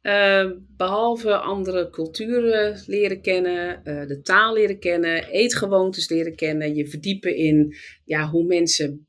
Uh, 0.06 0.50
behalve 0.76 1.36
andere 1.36 1.90
culturen 1.90 2.82
leren 2.86 3.20
kennen, 3.20 3.80
uh, 3.84 4.06
de 4.06 4.20
taal 4.22 4.52
leren 4.52 4.78
kennen, 4.78 5.24
eetgewoontes 5.24 6.08
leren 6.08 6.34
kennen, 6.34 6.74
je 6.74 6.88
verdiepen 6.88 7.36
in 7.36 7.76
ja, 8.04 8.28
hoe 8.28 8.44
mensen 8.44 9.06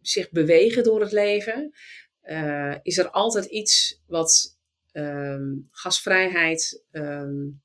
zich 0.00 0.30
bewegen 0.30 0.82
door 0.82 1.00
het 1.00 1.12
leven, 1.12 1.72
uh, 2.24 2.74
is 2.82 2.98
er 2.98 3.10
altijd 3.10 3.44
iets 3.44 4.02
wat 4.06 4.58
ehm, 4.92 5.52
gasvrijheid 5.70 6.84
um, 6.92 7.62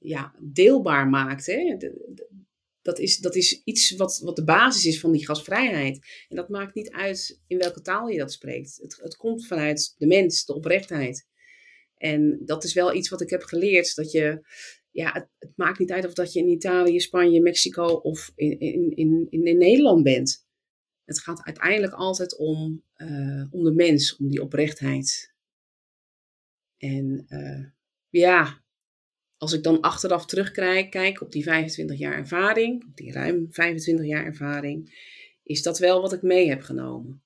ja, 0.00 0.34
deelbaar 0.38 1.08
maakt. 1.08 1.46
Hè? 1.46 1.76
Dat 2.84 2.98
is, 2.98 3.18
dat 3.18 3.34
is 3.34 3.62
iets 3.64 3.96
wat, 3.96 4.20
wat 4.24 4.36
de 4.36 4.44
basis 4.44 4.84
is 4.84 5.00
van 5.00 5.12
die 5.12 5.26
gasvrijheid. 5.26 6.24
En 6.28 6.36
dat 6.36 6.48
maakt 6.48 6.74
niet 6.74 6.90
uit 6.90 7.40
in 7.46 7.58
welke 7.58 7.80
taal 7.80 8.08
je 8.08 8.18
dat 8.18 8.32
spreekt. 8.32 8.78
Het, 8.82 8.96
het 9.02 9.16
komt 9.16 9.46
vanuit 9.46 9.94
de 9.98 10.06
mens, 10.06 10.44
de 10.44 10.54
oprechtheid. 10.54 11.26
En 11.96 12.40
dat 12.44 12.64
is 12.64 12.72
wel 12.72 12.94
iets 12.94 13.08
wat 13.08 13.20
ik 13.20 13.30
heb 13.30 13.42
geleerd. 13.42 13.94
Dat 13.94 14.10
je, 14.10 14.46
ja, 14.90 15.28
het, 15.38 15.52
maakt 15.56 15.78
niet 15.78 15.92
uit 15.92 16.06
of 16.06 16.12
dat 16.12 16.32
je 16.32 16.40
in 16.40 16.48
Italië, 16.48 17.00
Spanje, 17.00 17.40
Mexico 17.40 17.84
of 17.84 18.32
in, 18.34 18.60
in, 18.60 18.96
in, 18.96 19.26
in, 19.30 19.58
Nederland 19.58 20.02
bent. 20.02 20.46
Het 21.04 21.20
gaat 21.20 21.42
uiteindelijk 21.42 21.92
altijd 21.92 22.36
om, 22.36 22.82
uh, 22.96 23.44
om 23.50 23.64
de 23.64 23.72
mens, 23.74 24.16
om 24.16 24.28
die 24.28 24.42
oprechtheid. 24.42 25.34
En 26.76 27.26
uh, 27.28 27.66
ja, 28.08 28.63
als 29.44 29.52
ik 29.52 29.62
dan 29.62 29.80
achteraf 29.80 30.26
terugkijk 30.26 30.90
kijk 30.90 31.20
op 31.20 31.32
die 31.32 31.42
25 31.42 31.98
jaar 31.98 32.14
ervaring, 32.14 32.94
die 32.94 33.12
ruim 33.12 33.46
25 33.50 34.06
jaar 34.06 34.24
ervaring, 34.24 34.98
is 35.42 35.62
dat 35.62 35.78
wel 35.78 36.00
wat 36.00 36.12
ik 36.12 36.22
mee 36.22 36.48
heb 36.48 36.62
genomen. 36.62 37.22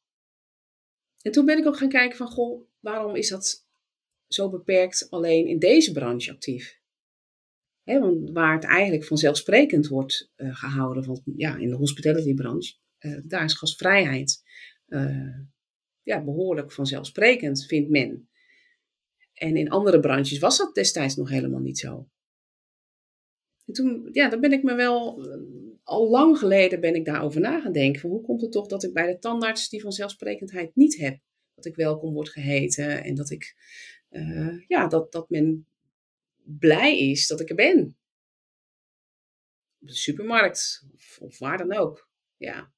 En 1.22 1.32
toen 1.32 1.44
ben 1.44 1.58
ik 1.58 1.66
ook 1.66 1.76
gaan 1.76 1.88
kijken 1.88 2.16
van, 2.16 2.26
goh, 2.26 2.68
waarom 2.80 3.14
is 3.14 3.28
dat 3.28 3.66
zo 4.28 4.50
beperkt 4.50 5.06
alleen 5.10 5.46
in 5.46 5.58
deze 5.58 5.92
branche 5.92 6.30
actief? 6.30 6.80
Want 7.84 8.30
waar 8.30 8.54
het 8.54 8.64
eigenlijk 8.64 9.04
vanzelfsprekend 9.04 9.88
wordt 9.88 10.32
uh, 10.36 10.56
gehouden, 10.56 11.04
van, 11.04 11.22
ja, 11.36 11.56
in 11.56 11.68
de 11.68 11.76
hospitality 11.76 12.34
branche, 12.34 12.74
uh, 13.00 13.20
daar 13.24 13.44
is 13.44 13.54
gastvrijheid 13.54 14.42
uh, 14.88 15.38
ja, 16.02 16.24
behoorlijk 16.24 16.72
vanzelfsprekend, 16.72 17.66
vindt 17.66 17.90
men. 17.90 18.28
En 19.38 19.56
in 19.56 19.70
andere 19.70 20.00
branches 20.00 20.38
was 20.38 20.58
dat 20.58 20.74
destijds 20.74 21.16
nog 21.16 21.28
helemaal 21.28 21.60
niet 21.60 21.78
zo. 21.78 22.08
En 23.66 23.72
toen, 23.72 24.08
ja, 24.12 24.28
dan 24.28 24.40
ben 24.40 24.52
ik 24.52 24.62
me 24.62 24.74
wel, 24.74 25.24
eh, 25.30 25.38
al 25.82 26.10
lang 26.10 26.38
geleden 26.38 26.80
ben 26.80 26.94
ik 26.94 27.04
daarover 27.04 27.40
na 27.40 27.60
gaan 27.60 27.72
denken. 27.72 28.00
Van 28.00 28.10
hoe 28.10 28.22
komt 28.22 28.40
het 28.40 28.52
toch 28.52 28.66
dat 28.66 28.82
ik 28.82 28.92
bij 28.92 29.06
de 29.06 29.18
tandarts 29.18 29.68
die 29.68 29.80
vanzelfsprekendheid 29.80 30.76
niet 30.76 30.96
heb? 30.96 31.18
Dat 31.54 31.64
ik 31.64 31.76
welkom 31.76 32.12
word 32.12 32.28
geheten 32.28 33.04
en 33.04 33.14
dat 33.14 33.30
ik, 33.30 33.56
uh, 34.10 34.66
ja, 34.66 34.86
dat, 34.86 35.12
dat 35.12 35.30
men 35.30 35.66
blij 36.42 36.98
is 36.98 37.26
dat 37.26 37.40
ik 37.40 37.48
er 37.48 37.54
ben. 37.54 37.96
Op 39.80 39.88
de 39.88 39.94
supermarkt 39.94 40.86
of, 40.94 41.18
of 41.20 41.38
waar 41.38 41.58
dan 41.58 41.76
ook. 41.76 42.10
Ja. 42.36 42.72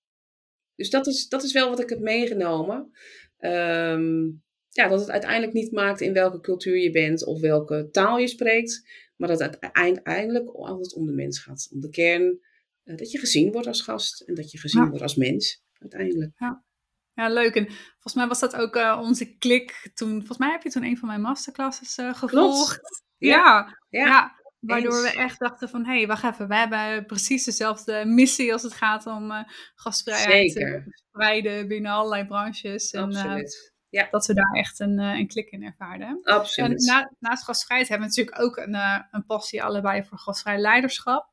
Dus 0.74 0.90
dat 0.90 1.06
is, 1.06 1.28
dat 1.28 1.42
is 1.42 1.52
wel 1.52 1.68
wat 1.68 1.80
ik 1.80 1.88
heb 1.88 2.00
meegenomen. 2.00 2.90
Um, 3.38 4.42
ja, 4.80 4.88
dat 4.88 5.00
het 5.00 5.10
uiteindelijk 5.10 5.52
niet 5.52 5.72
maakt 5.72 6.00
in 6.00 6.12
welke 6.12 6.40
cultuur 6.40 6.76
je 6.76 6.90
bent 6.90 7.24
of 7.24 7.40
welke 7.40 7.88
taal 7.90 8.18
je 8.18 8.26
spreekt, 8.26 8.88
maar 9.16 9.28
dat 9.28 9.38
het 9.38 9.60
uiteindelijk 9.60 10.48
altijd 10.48 10.94
om 10.94 11.06
de 11.06 11.12
mens 11.12 11.38
gaat. 11.38 11.68
Om 11.72 11.80
de 11.80 11.90
kern, 11.90 12.40
uh, 12.84 12.96
dat 12.96 13.10
je 13.10 13.18
gezien 13.18 13.52
wordt 13.52 13.66
als 13.66 13.82
gast 13.82 14.20
en 14.20 14.34
dat 14.34 14.50
je 14.50 14.58
gezien 14.58 14.88
wordt 14.88 15.02
als 15.02 15.14
mens, 15.14 15.62
uiteindelijk. 15.78 16.32
Ja. 16.36 16.64
Ja, 17.14 17.28
leuk. 17.28 17.54
En 17.54 17.66
volgens 17.66 18.14
mij 18.14 18.26
was 18.26 18.40
dat 18.40 18.56
ook 18.56 18.76
uh, 18.76 18.98
onze 19.02 19.36
klik 19.36 19.90
toen. 19.94 20.16
Volgens 20.18 20.38
mij 20.38 20.50
heb 20.50 20.62
je 20.62 20.70
toen 20.70 20.84
een 20.84 20.96
van 20.96 21.08
mijn 21.08 21.20
masterclasses 21.20 21.98
uh, 21.98 22.14
gevolgd. 22.14 23.02
Ja, 23.16 23.76
ja, 23.88 24.04
ja. 24.04 24.38
Waardoor 24.60 25.02
we 25.02 25.12
echt 25.16 25.38
dachten 25.38 25.68
van, 25.68 25.86
hé, 25.86 25.96
hey, 25.96 26.06
wacht 26.06 26.24
even, 26.24 26.48
we 26.48 26.56
hebben 26.56 27.06
precies 27.06 27.44
dezelfde 27.44 28.04
missie 28.06 28.52
als 28.52 28.62
het 28.62 28.72
gaat 28.72 29.06
om 29.06 29.30
uh, 29.30 29.42
gastvrijheid 29.74 30.52
te 30.52 30.82
verspreiden 30.84 31.68
binnen 31.68 31.90
allerlei 31.90 32.26
branches. 32.26 32.90
En, 32.90 33.02
Absoluut. 33.02 33.69
Ja. 33.90 34.08
Dat 34.10 34.26
we 34.26 34.34
daar 34.34 34.52
echt 34.52 34.80
een, 34.80 34.98
een 34.98 35.26
klik 35.26 35.50
in 35.50 35.64
ervaarden. 35.64 36.18
Absoluut. 36.22 36.88
En 36.88 36.94
na, 36.94 37.12
naast 37.18 37.44
gastvrijheid 37.44 37.88
hebben 37.88 38.08
we 38.08 38.14
natuurlijk 38.16 38.44
ook 38.44 38.66
een, 38.66 39.04
een 39.10 39.26
passie 39.26 39.62
allebei 39.62 40.04
voor 40.04 40.18
gastvrij 40.18 40.58
leiderschap. 40.58 41.28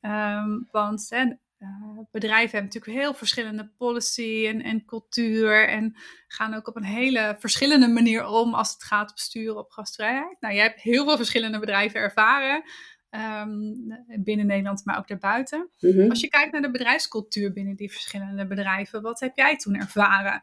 Um, 0.00 0.68
want 0.70 1.06
hè, 1.08 1.24
uh, 1.58 1.98
bedrijven 2.10 2.50
hebben 2.50 2.70
natuurlijk 2.72 3.04
heel 3.04 3.14
verschillende 3.14 3.70
policy 3.78 4.46
en, 4.46 4.62
en 4.62 4.84
cultuur 4.84 5.68
en 5.68 5.96
gaan 6.26 6.54
ook 6.54 6.68
op 6.68 6.76
een 6.76 6.84
hele 6.84 7.36
verschillende 7.38 7.88
manier 7.88 8.26
om 8.26 8.54
als 8.54 8.72
het 8.72 8.84
gaat 8.84 9.10
op 9.10 9.18
sturen 9.18 9.58
op 9.58 9.70
gastvrijheid. 9.70 10.36
Nou, 10.40 10.54
jij 10.54 10.62
hebt 10.62 10.80
heel 10.80 11.04
veel 11.04 11.16
verschillende 11.16 11.58
bedrijven 11.58 12.00
ervaren. 12.00 12.62
Um, 13.10 14.04
binnen 14.24 14.46
Nederland, 14.46 14.84
maar 14.84 14.98
ook 14.98 15.08
daarbuiten. 15.08 15.70
Mm 15.80 15.92
-hmm. 15.92 16.10
Als 16.10 16.20
je 16.20 16.28
kijkt 16.28 16.52
naar 16.52 16.62
de 16.62 16.70
bedrijfscultuur 16.70 17.52
binnen 17.52 17.76
die 17.76 17.90
verschillende 17.90 18.46
bedrijven, 18.46 19.02
wat 19.02 19.20
heb 19.20 19.36
jij 19.36 19.56
toen 19.56 19.74
ervaren? 19.74 20.42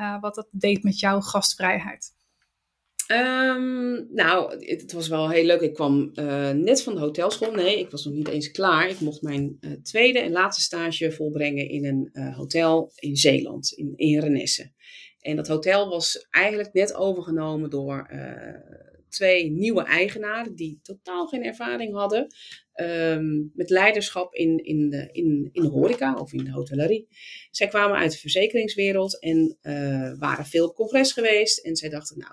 Uh, 0.00 0.20
wat 0.20 0.34
dat 0.34 0.48
deed 0.50 0.82
met 0.82 0.98
jouw 0.98 1.20
gastvrijheid? 1.20 2.18
Um, 3.12 4.14
nou, 4.14 4.66
het 4.66 4.92
was 4.92 5.08
wel 5.08 5.30
heel 5.30 5.44
leuk. 5.44 5.60
Ik 5.60 5.74
kwam 5.74 6.10
uh, 6.14 6.50
net 6.50 6.82
van 6.82 6.94
de 6.94 7.00
hotelschool. 7.00 7.52
Nee, 7.52 7.78
ik 7.78 7.90
was 7.90 8.04
nog 8.04 8.14
niet 8.14 8.28
eens 8.28 8.50
klaar. 8.50 8.88
Ik 8.88 9.00
mocht 9.00 9.22
mijn 9.22 9.56
uh, 9.60 9.72
tweede 9.82 10.18
en 10.18 10.32
laatste 10.32 10.62
stage 10.62 11.12
volbrengen 11.12 11.68
in 11.68 11.84
een 11.84 12.32
hotel 12.32 12.92
in 12.94 13.16
Zeeland, 13.16 13.72
in, 13.72 13.92
in 13.96 14.20
Renesse. 14.20 14.72
En 15.20 15.36
dat 15.36 15.48
hotel 15.48 15.88
was 15.88 16.26
eigenlijk 16.30 16.72
net 16.72 16.94
overgenomen 16.94 17.70
door 17.70 18.08
twee 19.10 19.50
nieuwe 19.50 19.82
eigenaren 19.82 20.54
die 20.54 20.80
totaal 20.82 21.26
geen 21.26 21.44
ervaring 21.44 21.94
hadden 21.94 22.34
um, 22.74 23.50
met 23.54 23.70
leiderschap 23.70 24.34
in, 24.34 24.64
in, 24.64 24.90
de, 24.90 25.08
in, 25.12 25.48
in 25.52 25.62
de 25.62 25.68
horeca 25.68 26.14
of 26.14 26.32
in 26.32 26.44
de 26.44 26.50
hotellerie. 26.50 27.08
Zij 27.50 27.68
kwamen 27.68 27.98
uit 27.98 28.12
de 28.12 28.18
verzekeringswereld 28.18 29.20
en 29.20 29.58
waren 30.18 30.46
veel 30.46 30.72
congres 30.72 31.12
geweest. 31.12 31.58
En 31.64 31.76
zij 31.76 31.88
dachten, 31.88 32.18
nou, 32.18 32.32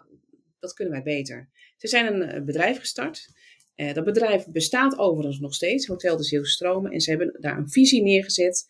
dat 0.59 0.73
kunnen 0.73 0.93
wij 0.93 1.03
beter. 1.03 1.49
Ze 1.77 1.87
zijn 1.87 2.13
een 2.13 2.21
eh, 2.21 2.43
bedrijf 2.43 2.79
gestart. 2.79 3.29
Uh, 3.75 3.93
dat 3.93 4.03
bedrijf 4.03 4.47
bestaat 4.47 4.97
overigens 4.97 5.39
nog 5.39 5.53
steeds, 5.53 5.87
Hotel 5.87 6.17
de 6.17 6.23
Zeeuwse 6.23 6.51
Stromen. 6.51 6.91
En 6.91 7.01
ze 7.01 7.09
hebben 7.09 7.37
daar 7.41 7.57
een 7.57 7.69
visie 7.69 8.03
neergezet 8.03 8.65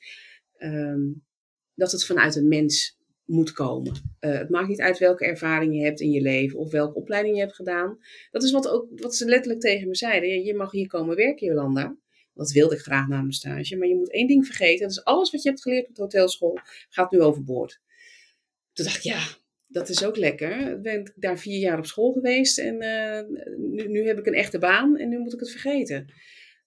um, 0.57 1.25
dat 1.73 1.91
het 1.91 2.05
vanuit 2.05 2.35
een 2.35 2.47
mens 2.47 2.96
moet 3.27 3.51
komen. 3.51 3.93
Uh, 4.19 4.37
het 4.37 4.49
maakt 4.49 4.67
niet 4.67 4.81
uit 4.81 4.97
welke 4.97 5.25
ervaring 5.25 5.75
je 5.75 5.83
hebt 5.83 5.99
in 5.99 6.11
je 6.11 6.21
leven 6.21 6.59
of 6.59 6.71
welke 6.71 6.95
opleiding 6.95 7.35
je 7.35 7.41
hebt 7.41 7.55
gedaan. 7.55 7.99
Dat 8.31 8.43
is 8.43 8.51
wat, 8.51 8.67
ook, 8.67 8.87
wat 8.95 9.15
ze 9.15 9.25
letterlijk 9.25 9.61
tegen 9.61 9.87
me 9.87 9.95
zeiden. 9.95 10.43
Je 10.43 10.53
mag 10.53 10.71
hier 10.71 10.87
komen 10.87 11.15
werken, 11.15 11.47
Jolanda. 11.47 11.97
Dat 12.33 12.51
wilde 12.51 12.75
ik 12.75 12.81
graag 12.81 13.07
na 13.07 13.19
mijn 13.19 13.31
stage. 13.31 13.77
Maar 13.77 13.87
je 13.87 13.95
moet 13.95 14.11
één 14.11 14.27
ding 14.27 14.45
vergeten. 14.45 14.87
Dat 14.87 14.97
is 14.97 15.03
alles 15.03 15.31
wat 15.31 15.43
je 15.43 15.49
hebt 15.49 15.61
geleerd 15.61 15.87
op 15.87 15.95
de 15.95 16.01
hotelschool 16.01 16.59
gaat 16.89 17.11
nu 17.11 17.21
overboord. 17.21 17.79
Toen 18.73 18.85
dacht 18.85 18.97
ik, 18.97 19.03
ja, 19.03 19.19
dat 19.67 19.89
is 19.89 20.05
ook 20.05 20.17
lekker. 20.17 20.71
Ik 20.71 20.81
ben 20.81 21.13
daar 21.15 21.39
vier 21.39 21.59
jaar 21.59 21.77
op 21.77 21.85
school 21.85 22.11
geweest 22.11 22.57
en 22.57 22.83
uh, 22.83 23.39
nu, 23.57 23.87
nu, 23.87 24.07
heb 24.07 24.19
ik 24.19 24.25
een 24.25 24.33
echte 24.33 24.59
baan 24.59 24.97
en 24.97 25.09
nu 25.09 25.19
moet 25.19 25.33
ik 25.33 25.39
het 25.39 25.51
vergeten. 25.51 26.13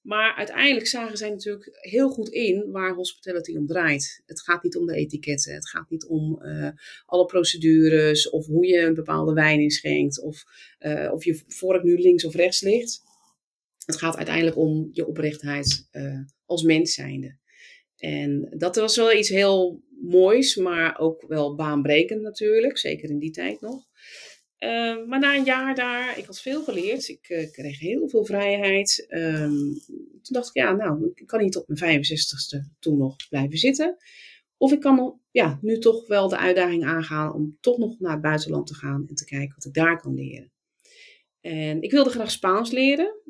Maar 0.00 0.34
uiteindelijk 0.34 0.86
zagen 0.86 1.16
zij 1.16 1.30
natuurlijk 1.30 1.78
heel 1.80 2.10
goed 2.10 2.28
in 2.28 2.70
waar 2.70 2.94
hospitality 2.94 3.56
om 3.56 3.66
draait. 3.66 4.22
Het 4.26 4.42
gaat 4.42 4.62
niet 4.62 4.76
om 4.76 4.86
de 4.86 4.94
etiketten, 4.94 5.54
het 5.54 5.68
gaat 5.68 5.90
niet 5.90 6.06
om 6.06 6.42
uh, 6.42 6.68
alle 7.06 7.26
procedures 7.26 8.30
of 8.30 8.46
hoe 8.46 8.66
je 8.66 8.80
een 8.80 8.94
bepaalde 8.94 9.32
wijn 9.32 9.60
inschenkt 9.60 10.22
of 10.22 10.44
uh, 10.80 11.12
of 11.12 11.24
je 11.24 11.42
vork 11.46 11.82
nu 11.82 11.98
links 11.98 12.24
of 12.24 12.34
rechts 12.34 12.60
ligt. 12.60 13.02
Het 13.84 13.96
gaat 13.96 14.16
uiteindelijk 14.16 14.56
om 14.56 14.88
je 14.92 15.06
oprechtheid 15.06 15.88
als 16.44 16.62
mens 16.62 16.94
zijnde. 16.94 17.38
En 17.96 18.54
dat 18.58 18.76
was 18.76 18.96
wel 18.96 19.12
iets 19.12 19.28
heel 19.28 19.82
moois, 20.00 20.56
maar 20.56 20.98
ook 20.98 21.24
wel 21.28 21.54
baanbrekend 21.54 22.22
natuurlijk. 22.22 22.78
Zeker 22.78 23.10
in 23.10 23.18
die 23.18 23.30
tijd 23.30 23.60
nog. 23.60 23.84
Uh, 24.64 25.06
maar 25.06 25.18
na 25.18 25.36
een 25.36 25.44
jaar 25.44 25.74
daar, 25.74 26.18
ik 26.18 26.24
had 26.24 26.40
veel 26.40 26.62
geleerd. 26.62 27.08
Ik 27.08 27.28
uh, 27.28 27.50
kreeg 27.50 27.78
heel 27.78 28.08
veel 28.08 28.24
vrijheid. 28.24 29.06
Um, 29.08 29.80
toen 30.22 30.22
dacht 30.22 30.48
ik, 30.48 30.54
ja, 30.54 30.72
nou, 30.72 31.10
ik 31.14 31.26
kan 31.26 31.40
niet 31.40 31.52
tot 31.52 31.68
mijn 31.68 32.04
65ste 32.04 32.78
toen 32.78 32.98
nog 32.98 33.16
blijven 33.28 33.58
zitten. 33.58 33.96
Of 34.56 34.72
ik 34.72 34.80
kan 34.80 35.20
ja, 35.30 35.58
nu 35.62 35.78
toch 35.78 36.06
wel 36.06 36.28
de 36.28 36.38
uitdaging 36.38 36.84
aangaan 36.84 37.32
om 37.32 37.56
toch 37.60 37.78
nog 37.78 37.98
naar 37.98 38.12
het 38.12 38.20
buitenland 38.20 38.66
te 38.66 38.74
gaan 38.74 39.04
en 39.08 39.14
te 39.14 39.24
kijken 39.24 39.54
wat 39.54 39.64
ik 39.64 39.74
daar 39.74 40.00
kan 40.00 40.14
leren. 40.14 40.52
En 41.40 41.82
ik 41.82 41.90
wilde 41.90 42.10
graag 42.10 42.30
Spaans 42.30 42.70
leren. 42.70 43.20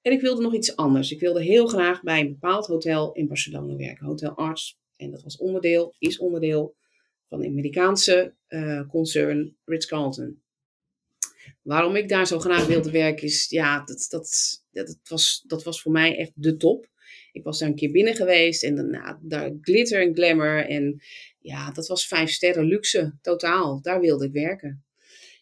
En 0.00 0.12
ik 0.12 0.20
wilde 0.20 0.42
nog 0.42 0.54
iets 0.54 0.76
anders. 0.76 1.10
Ik 1.10 1.20
wilde 1.20 1.42
heel 1.42 1.66
graag 1.66 2.02
bij 2.02 2.20
een 2.20 2.28
bepaald 2.28 2.66
hotel 2.66 3.12
in 3.12 3.26
Barcelona 3.26 3.76
werken. 3.76 4.06
Hotel 4.06 4.30
Arts. 4.30 4.78
En 4.96 5.10
dat 5.10 5.22
was 5.22 5.36
onderdeel, 5.36 5.94
is 5.98 6.18
onderdeel 6.18 6.76
van 7.28 7.40
de 7.40 7.46
Amerikaanse 7.46 8.34
uh, 8.48 8.88
concern 8.88 9.56
Ritz-Carlton. 9.64 10.42
Waarom 11.62 11.96
ik 11.96 12.08
daar 12.08 12.26
zo 12.26 12.38
graag 12.38 12.66
wilde 12.66 12.90
werken 12.90 13.24
is, 13.26 13.46
ja, 13.48 13.84
dat, 13.84 14.06
dat, 14.08 14.62
dat, 14.70 14.98
was, 15.08 15.44
dat 15.46 15.62
was 15.62 15.82
voor 15.82 15.92
mij 15.92 16.16
echt 16.16 16.32
de 16.34 16.56
top. 16.56 16.88
Ik 17.32 17.44
was 17.44 17.58
daar 17.58 17.68
een 17.68 17.74
keer 17.74 17.90
binnen 17.90 18.14
geweest 18.14 18.62
en 18.62 18.90
nou, 18.90 19.16
daar 19.20 19.52
glitter 19.60 20.02
en 20.02 20.14
glamour. 20.14 20.68
En 20.68 21.02
ja, 21.38 21.70
dat 21.70 21.86
was 21.86 22.06
vijf 22.06 22.30
sterren 22.30 22.64
luxe, 22.64 23.14
totaal. 23.22 23.82
Daar 23.82 24.00
wilde 24.00 24.24
ik 24.24 24.32
werken. 24.32 24.84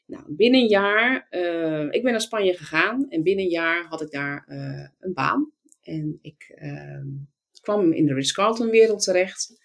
Nou, 0.07 0.25
binnen 0.29 0.61
een 0.61 0.69
jaar, 0.69 1.27
uh, 1.31 1.87
ik 1.91 2.03
ben 2.03 2.13
naar 2.13 2.21
Spanje 2.21 2.57
gegaan 2.57 3.07
en 3.09 3.23
binnen 3.23 3.45
een 3.45 3.51
jaar 3.51 3.85
had 3.85 4.03
ik 4.03 4.11
daar 4.11 4.47
uh, 4.49 4.89
een 5.01 5.15
baan. 5.15 5.53
En 5.83 6.19
ik 6.23 6.59
uh, 6.63 7.05
kwam 7.61 7.93
in 7.93 8.07
de 8.07 8.15
Ritz-Carlton 8.15 8.71
wereld 8.71 9.03
terecht. 9.03 9.61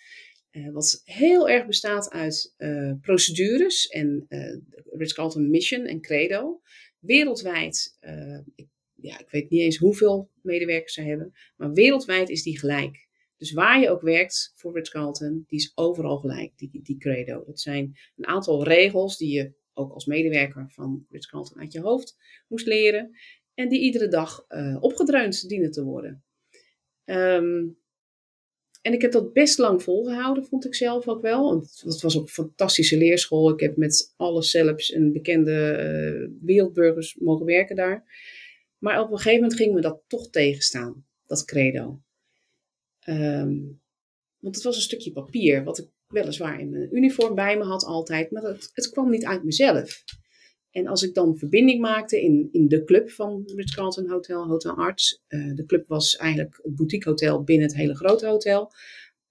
Uh, 0.58 0.72
wat 0.72 1.02
heel 1.04 1.50
erg 1.50 1.66
bestaat 1.66 2.10
uit 2.10 2.56
procedures 3.02 3.88
en 3.88 4.26
Ritz-Carlton 4.92 5.50
Mission 5.50 5.86
en 5.86 6.02
Credo. 6.02 6.62
Wereldwijd, 7.00 7.98
ik, 8.56 8.68
ja, 8.96 9.20
ik 9.20 9.30
weet 9.30 9.50
niet 9.50 9.62
eens 9.62 9.78
hoeveel 9.78 10.32
medewerkers 10.42 10.94
ze 10.94 11.02
hebben, 11.02 11.34
maar 11.56 11.72
wereldwijd 11.72 12.30
is 12.30 12.44
die 12.44 12.60
gelijk. 12.60 13.08
Dus 13.38 13.52
waar 13.52 13.80
je 13.80 13.90
ook 13.90 14.02
werkt 14.02 14.52
voor 14.56 14.74
Ritz-Carlton, 14.74 15.44
die 15.48 15.60
is 15.60 15.72
overal 15.76 16.18
gelijk, 16.18 16.58
die, 16.58 16.82
die 16.84 16.98
credo. 16.98 17.44
Dat 17.46 17.60
zijn 17.60 17.98
een 18.16 18.28
aantal 18.28 18.64
regels 18.64 19.18
die 19.18 19.32
je 19.32 19.54
ook 19.74 19.94
als 19.94 20.06
medewerker 20.06 20.66
van 20.70 21.06
Ritz-Carlton 21.10 21.60
uit 21.60 21.72
je 21.72 21.80
hoofd 21.80 22.18
moest 22.48 22.66
leren. 22.66 23.18
En 23.54 23.70
die 23.70 23.82
iedere 23.82 24.08
dag 24.08 24.46
uh, 24.50 24.78
opgedreund 24.80 25.48
dienen 25.50 25.72
te 25.72 25.84
worden. 25.84 26.24
Um, 27.06 27.78
en 28.82 28.94
ik 28.94 29.02
heb 29.02 29.12
dat 29.12 29.34
best 29.34 29.58
lang 29.58 29.84
volgehouden, 29.84 30.46
vond 30.46 30.66
ik 30.66 30.76
zelf 30.76 31.08
ook 31.08 31.22
wel. 31.22 31.44
Want 31.44 31.82
het 31.84 32.02
was 32.02 32.18
ook 32.18 32.24
een 32.24 32.28
fantastische 32.28 32.98
leerschool. 32.98 33.50
Ik 33.50 33.60
heb 33.60 33.78
met 33.78 34.14
alle 34.16 34.44
celebs 34.44 34.92
en 34.92 35.14
bekende 35.14 35.52
uh, 35.52 36.46
wereldburgers 36.46 37.16
mogen 37.20 37.46
werken 37.46 37.76
daar. 37.76 38.06
Maar 38.78 39.02
op 39.02 39.12
een 39.12 39.18
gegeven 39.18 39.42
moment 39.42 39.60
ging 39.60 39.74
me 39.74 39.82
dat 39.82 40.02
toch 40.08 40.30
tegenstaan, 40.30 41.06
dat 41.26 41.46
credo. 41.46 42.02
Um, 43.10 43.82
want 44.40 44.56
het 44.56 44.64
was 44.64 44.76
een 44.76 44.82
stukje 44.82 45.12
papier, 45.12 45.64
wat 45.64 45.78
ik 45.78 45.88
weliswaar 46.08 46.60
in 46.60 46.70
mijn 46.70 46.96
uniform 46.96 47.36
bij 47.36 47.58
me 47.58 47.64
had 47.64 47.84
altijd, 47.84 48.32
maar 48.32 48.44
het, 48.44 48.70
het 48.74 48.90
kwam 48.90 49.10
niet 49.10 49.26
uit 49.26 49.44
mezelf. 49.44 50.04
En 50.78 50.88
als 50.88 51.04
ik 51.04 51.14
dan 51.14 51.38
verbinding 51.38 51.82
maakte 51.82 52.22
in, 52.22 52.50
in 52.52 52.68
de 52.68 52.84
club 52.84 53.10
van 53.10 53.44
Ritz-Carlton 53.56 54.10
Hotel, 54.10 54.48
Hotel 54.48 54.76
Arts, 54.76 55.24
uh, 55.28 55.56
de 55.56 55.66
club 55.66 55.88
was 55.88 56.16
eigenlijk 56.16 56.60
het 56.64 56.76
boutique 56.76 57.10
hotel 57.10 57.44
binnen 57.44 57.68
het 57.68 57.76
hele 57.76 57.96
grote 57.96 58.28
hotel, 58.28 58.72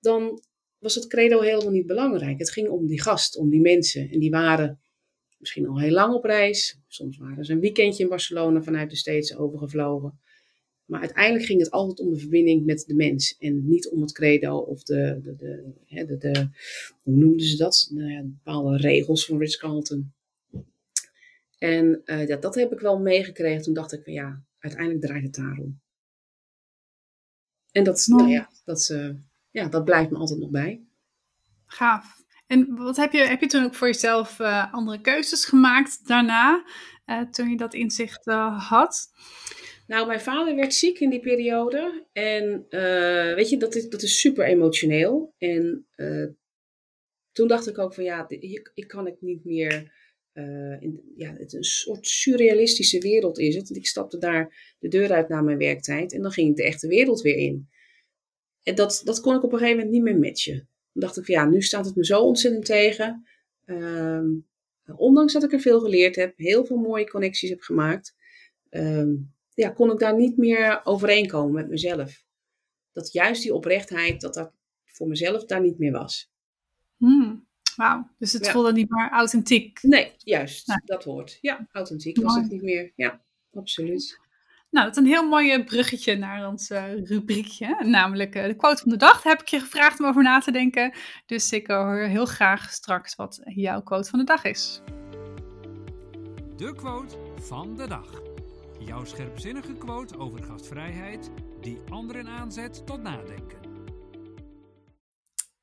dan 0.01 0.43
was 0.79 0.95
het 0.95 1.07
credo 1.07 1.41
helemaal 1.41 1.73
niet 1.73 1.87
belangrijk. 1.87 2.39
Het 2.39 2.51
ging 2.51 2.69
om 2.69 2.87
die 2.87 3.01
gast, 3.01 3.37
om 3.37 3.51
die 3.51 3.61
mensen. 3.61 4.11
En 4.11 4.19
die 4.19 4.31
waren 4.31 4.81
misschien 5.39 5.67
al 5.67 5.81
heel 5.81 5.93
lang 5.93 6.15
op 6.15 6.25
reis. 6.25 6.81
Soms 6.87 7.19
waren 7.19 7.45
ze 7.45 7.53
een 7.53 7.61
weekendje 7.61 8.03
in 8.03 8.09
Barcelona 8.09 8.63
vanuit 8.63 8.91
de 8.91 8.97
States 8.97 9.37
overgevlogen. 9.37 10.21
Maar 10.85 11.01
uiteindelijk 11.01 11.45
ging 11.45 11.61
het 11.61 11.71
altijd 11.71 12.01
om 12.01 12.13
de 12.13 12.21
verbinding 12.21 12.65
met 12.65 12.85
de 12.87 12.95
mens. 12.95 13.37
En 13.39 13.69
niet 13.69 13.89
om 13.89 14.01
het 14.01 14.13
credo 14.13 14.57
of 14.57 14.83
de, 14.83 15.21
de, 15.23 15.37
de, 15.37 16.07
de, 16.07 16.17
de 16.17 16.49
hoe 17.03 17.17
noemden 17.17 17.47
ze 17.47 17.57
dat? 17.57 17.89
Nou 17.91 18.11
ja, 18.11 18.23
bepaalde 18.23 18.77
regels 18.77 19.27
van 19.27 19.39
Ritz-Carlton. 19.39 20.15
En 21.59 22.03
uh, 22.05 22.27
ja, 22.27 22.37
dat 22.37 22.55
heb 22.55 22.73
ik 22.73 22.81
wel 22.81 22.99
meegekregen. 22.99 23.63
Toen 23.63 23.75
dacht 23.75 23.93
ik 23.93 24.05
van 24.05 24.13
ja, 24.13 24.43
uiteindelijk 24.59 25.05
draait 25.05 25.23
het 25.23 25.35
daarom. 25.35 25.81
En 27.71 27.85
dat, 27.85 28.07
nou 28.07 28.29
ja, 28.29 28.51
dat, 28.65 28.89
uh, 28.93 29.11
ja, 29.51 29.69
dat 29.69 29.85
blijft 29.85 30.11
me 30.11 30.17
altijd 30.17 30.39
nog 30.39 30.51
bij. 30.51 30.85
Gaaf. 31.67 32.25
En 32.47 32.77
wat 32.77 32.97
heb 32.97 33.13
je, 33.13 33.19
heb 33.19 33.41
je 33.41 33.47
toen 33.47 33.65
ook 33.65 33.75
voor 33.75 33.87
jezelf 33.87 34.39
uh, 34.39 34.73
andere 34.73 35.01
keuzes 35.01 35.45
gemaakt 35.45 36.07
daarna, 36.07 36.65
toen 37.31 37.51
je 37.51 37.57
dat 37.57 37.75
inzicht 37.75 38.25
had? 38.57 39.11
Nou, 39.87 40.07
mijn 40.07 40.21
vader 40.21 40.55
werd 40.55 40.75
ziek 40.75 40.99
in 40.99 41.11
die 41.11 41.21
periode. 41.21 42.07
En 42.13 42.67
weet 43.35 43.51
je, 43.51 43.57
dat 43.57 43.75
is, 43.75 43.89
dat 43.89 44.03
is 44.03 44.21
super 44.21 44.45
emotioneel. 44.45 45.35
En 45.39 45.87
toen 47.33 47.49
dacht 47.49 47.69
ik 47.69 47.79
ook 47.79 47.95
van 47.95 48.05
ja, 48.05 48.29
ik, 48.29 48.71
ik 48.75 48.89
kan 48.89 49.07
het 49.07 49.21
niet 49.21 49.45
meer 49.45 49.93
uh, 50.39 50.83
in, 50.83 51.13
ja, 51.17 51.35
het 51.37 51.53
een 51.53 51.65
soort 51.65 52.07
surrealistische 52.07 52.99
wereld 52.99 53.39
is 53.39 53.55
het. 53.55 53.77
Ik 53.77 53.87
stapte 53.87 54.19
daar 54.19 54.75
de 54.79 54.89
deur 54.89 55.13
uit 55.13 55.29
na 55.29 55.41
mijn 55.41 55.59
werktijd 55.59 56.13
en 56.13 56.23
dan 56.23 56.31
ging 56.31 56.51
ik 56.51 56.57
de 56.57 56.65
echte 56.65 56.89
wereld 56.89 57.21
weer 57.21 57.37
in. 57.37 57.69
En 58.63 58.75
dat, 58.75 59.01
dat 59.05 59.21
kon 59.21 59.35
ik 59.35 59.43
op 59.43 59.53
een 59.53 59.59
gegeven 59.59 59.79
moment 59.79 59.95
niet 59.95 60.05
meer 60.05 60.19
matchen. 60.19 60.69
Dan 60.93 61.03
dacht 61.03 61.17
ik 61.17 61.27
ja, 61.27 61.45
nu 61.45 61.63
staat 61.63 61.85
het 61.85 61.97
me 61.97 62.05
zo 62.05 62.21
ontzettend 62.21 62.65
tegen. 62.65 63.27
Uh, 63.65 64.25
ondanks 64.97 65.33
dat 65.33 65.45
ik 65.45 65.53
er 65.53 65.61
veel 65.61 65.81
geleerd 65.81 66.17
heb, 66.17 66.37
heel 66.37 66.65
veel 66.65 66.77
mooie 66.77 67.11
connecties 67.11 67.51
heb 67.51 67.61
gemaakt, 67.61 68.15
uh, 68.71 69.15
ja, 69.55 69.71
kon 69.71 69.93
ik 69.93 69.99
daar 69.99 70.17
niet 70.17 70.37
meer 70.37 70.81
overeenkomen 70.85 71.55
met 71.55 71.69
mezelf. 71.69 72.25
Dat 72.93 73.13
juist 73.13 73.43
die 73.43 73.55
oprechtheid, 73.55 74.21
dat 74.21 74.35
dat 74.35 74.53
voor 74.85 75.09
mezelf 75.09 75.45
daar 75.45 75.63
niet 75.63 75.79
meer 75.79 75.93
was. 75.93 76.33
Hmm. 76.97 77.46
Wauw, 77.77 78.11
dus 78.19 78.33
het 78.33 78.51
voelde 78.51 78.73
niet 78.73 78.91
meer 78.91 79.11
authentiek. 79.11 79.83
Nee, 79.83 80.13
juist, 80.19 80.67
nou. 80.67 80.81
dat 80.85 81.05
hoort. 81.05 81.39
Ja, 81.41 81.67
authentiek 81.73 82.23
was 82.23 82.35
het 82.35 82.51
niet 82.51 82.63
meer. 82.63 82.93
Ja, 82.97 83.21
absoluut. 83.53 84.25
Nou, 84.71 84.87
dat 84.87 84.97
is 84.97 85.03
een 85.03 85.09
heel 85.09 85.29
mooi 85.29 85.65
bruggetje 85.65 86.17
naar 86.17 86.49
ons 86.49 86.69
rubriekje, 87.05 87.77
namelijk 87.85 88.33
de 88.33 88.55
quote 88.57 88.83
van 88.83 88.91
de 88.91 88.97
dag. 88.97 89.23
Daar 89.23 89.33
heb 89.33 89.43
ik 89.43 89.49
je 89.49 89.61
gevraagd 89.61 90.01
om 90.01 90.07
over 90.07 90.23
na 90.23 90.39
te 90.39 90.51
denken. 90.51 90.95
Dus 91.27 91.53
ik 91.53 91.67
hoor 91.67 91.97
heel 91.97 92.27
graag 92.27 92.71
straks 92.71 93.15
wat 93.15 93.41
jouw 93.45 93.83
quote 93.83 94.11
van 94.11 94.19
de 94.19 94.25
dag 94.25 94.45
is. 94.45 94.81
De 96.57 96.75
quote 96.75 97.17
van 97.41 97.77
de 97.77 97.89
dag. 97.89 98.23
Jouw 98.79 99.05
scherpzinnige 99.05 99.75
quote 99.75 100.19
over 100.19 100.43
gastvrijheid 100.43 101.31
die 101.61 101.81
anderen 101.89 102.29
aanzet 102.29 102.87
tot 102.87 103.03
nadenken. 103.03 103.66